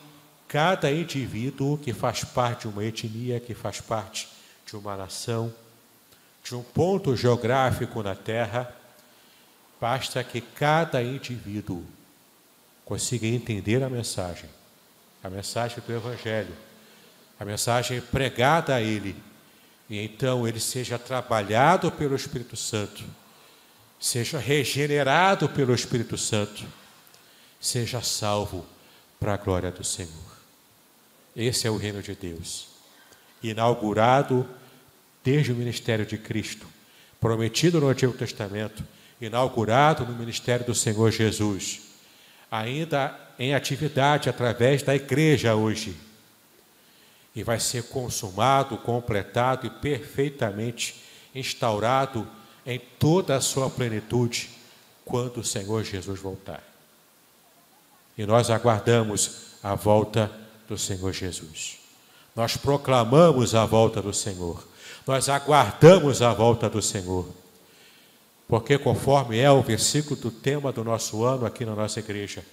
cada 0.49 0.91
indivíduo 0.91 1.77
que 1.77 1.93
faz 1.93 2.25
parte 2.25 2.63
de 2.63 2.69
uma 2.69 2.85
etnia, 2.85 3.41
que 3.41 3.55
faz 3.55 3.81
parte 3.81 4.29
de 4.65 4.77
uma 4.77 4.97
nação, 4.97 5.53
de 6.43 6.55
um 6.55 6.63
ponto 6.63 7.15
geográfico 7.17 8.03
na 8.03 8.15
Terra, 8.15 8.75
basta 9.81 10.23
que 10.23 10.41
cada 10.41 11.03
indivíduo 11.03 11.85
consiga 12.85 13.27
entender 13.27 13.83
a 13.83 13.91
mensagem, 13.91 14.49
a 15.27 15.31
mensagem 15.31 15.83
do 15.85 15.93
Evangelho, 15.93 16.55
a 17.39 17.45
mensagem 17.45 18.01
pregada 18.01 18.77
a 18.77 18.81
ele 18.81 19.17
e 19.91 19.99
então 19.99 20.47
ele 20.47 20.61
seja 20.61 21.01
trabalhado 21.01 21.91
pelo 21.91 22.15
Espírito 22.15 22.57
Santo, 22.57 23.03
seja 23.99 24.39
regenerado 24.39 25.49
pelo 25.49 25.75
Espírito 25.75 26.17
Santo, 26.17 26.65
seja 27.61 28.01
salvo 28.03 28.65
para 29.19 29.35
a 29.35 29.37
glória 29.37 29.73
do 29.73 29.83
Senhor. 29.83 30.13
Esse 31.35 31.67
é 31.67 31.71
o 31.71 31.77
reino 31.77 32.01
de 32.01 32.15
Deus, 32.15 32.69
inaugurado 33.43 34.49
desde 35.25 35.51
o 35.51 35.57
ministério 35.57 36.07
de 36.07 36.19
Cristo, 36.19 36.69
prometido 37.21 37.81
no 37.81 37.89
Antigo 37.89 38.13
Testamento, 38.13 38.85
inaugurado 39.21 40.07
no 40.07 40.15
ministério 40.15 40.65
do 40.65 40.75
Senhor 40.75 41.11
Jesus, 41.11 41.81
ainda 42.49 43.26
em 43.39 43.55
atividade 43.55 44.29
através 44.29 44.83
da 44.83 44.95
igreja 44.95 45.55
hoje 45.55 45.97
e 47.35 47.43
vai 47.43 47.61
ser 47.61 47.85
consumado, 47.85 48.79
completado 48.79 49.67
e 49.67 49.71
perfeitamente 49.71 51.03
instaurado 51.35 52.27
em 52.65 52.81
toda 52.99 53.37
a 53.37 53.41
sua 53.43 53.69
plenitude 53.69 54.49
quando 55.05 55.39
o 55.39 55.45
Senhor 55.45 55.85
Jesus 55.85 56.19
voltar. 56.19 56.63
E 58.17 58.25
nós 58.25 58.49
aguardamos 58.49 59.59
a 59.63 59.75
volta 59.75 60.33
do 60.67 60.79
Senhor 60.79 61.13
Jesus. 61.13 61.79
Nós 62.35 62.57
proclamamos 62.57 63.55
a 63.55 63.67
volta 63.67 64.01
do 64.01 64.15
Senhor. 64.15 64.67
Nós 65.07 65.29
aguardamos 65.29 66.23
a 66.23 66.33
volta 66.33 66.69
do 66.71 66.81
Senhor. 66.81 67.29
Porque, 68.49 68.79
conforme 68.79 69.39
é 69.39 69.51
o 69.51 69.63
versículo 69.63 70.17
do 70.17 70.31
tema 70.31 70.73
do 70.73 70.83
nosso 70.83 71.25
ano 71.25 71.45
aqui 71.45 71.65
na 71.65 71.75
nossa 71.75 72.01
igreja, 72.01 72.45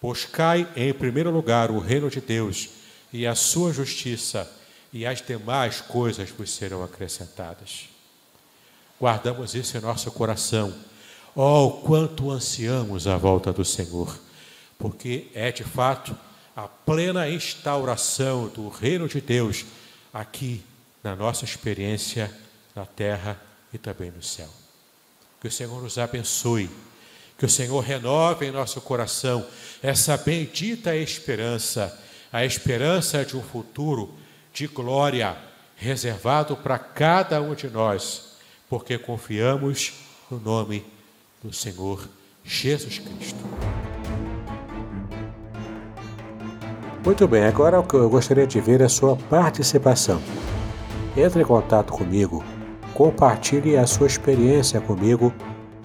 buscai 0.00 0.68
em 0.76 0.92
primeiro 0.92 1.30
lugar 1.30 1.70
o 1.70 1.78
reino 1.78 2.10
de 2.10 2.20
Deus 2.20 2.68
e 3.12 3.26
a 3.26 3.34
sua 3.34 3.72
justiça, 3.72 4.50
e 4.92 5.04
as 5.04 5.20
demais 5.20 5.80
coisas 5.80 6.30
vos 6.30 6.50
serão 6.50 6.82
acrescentadas. 6.82 7.88
Guardamos 9.00 9.54
isso 9.54 9.76
em 9.76 9.80
nosso 9.80 10.10
coração. 10.10 10.74
Oh, 11.34 11.82
quanto 11.84 12.30
ansiamos 12.30 13.06
a 13.06 13.16
volta 13.16 13.52
do 13.52 13.64
Senhor, 13.64 14.18
porque 14.78 15.28
é 15.34 15.52
de 15.52 15.62
fato 15.62 16.16
a 16.56 16.66
plena 16.66 17.28
instauração 17.28 18.48
do 18.48 18.68
reino 18.68 19.06
de 19.08 19.20
Deus 19.20 19.64
aqui 20.12 20.62
na 21.04 21.14
nossa 21.14 21.44
experiência 21.44 22.34
na 22.74 22.84
terra 22.84 23.40
e 23.72 23.78
também 23.78 24.10
no 24.10 24.22
céu. 24.22 24.48
Que 25.40 25.46
o 25.46 25.52
Senhor 25.52 25.80
nos 25.80 25.98
abençoe, 25.98 26.68
que 27.38 27.46
o 27.46 27.48
Senhor 27.48 27.80
renove 27.80 28.46
em 28.46 28.50
nosso 28.50 28.80
coração 28.80 29.46
essa 29.82 30.16
bendita 30.16 30.94
esperança 30.94 31.96
a 32.32 32.44
esperança 32.44 33.24
de 33.24 33.36
um 33.36 33.42
futuro 33.42 34.10
de 34.52 34.66
glória 34.66 35.36
reservado 35.76 36.56
para 36.56 36.78
cada 36.78 37.40
um 37.40 37.54
de 37.54 37.68
nós, 37.68 38.36
porque 38.68 38.98
confiamos 38.98 39.94
no 40.30 40.38
nome 40.38 40.84
do 41.42 41.52
Senhor 41.52 42.08
Jesus 42.44 42.98
Cristo. 42.98 43.44
Muito 47.04 47.26
bem, 47.26 47.44
agora 47.44 47.80
o 47.80 47.86
que 47.86 47.94
eu 47.94 48.10
gostaria 48.10 48.46
de 48.46 48.60
ver 48.60 48.80
é 48.80 48.84
a 48.84 48.88
sua 48.88 49.16
participação. 49.16 50.20
Entre 51.16 51.42
em 51.42 51.46
contato 51.46 51.92
comigo, 51.92 52.44
compartilhe 52.92 53.76
a 53.76 53.86
sua 53.86 54.06
experiência 54.06 54.80
comigo 54.80 55.32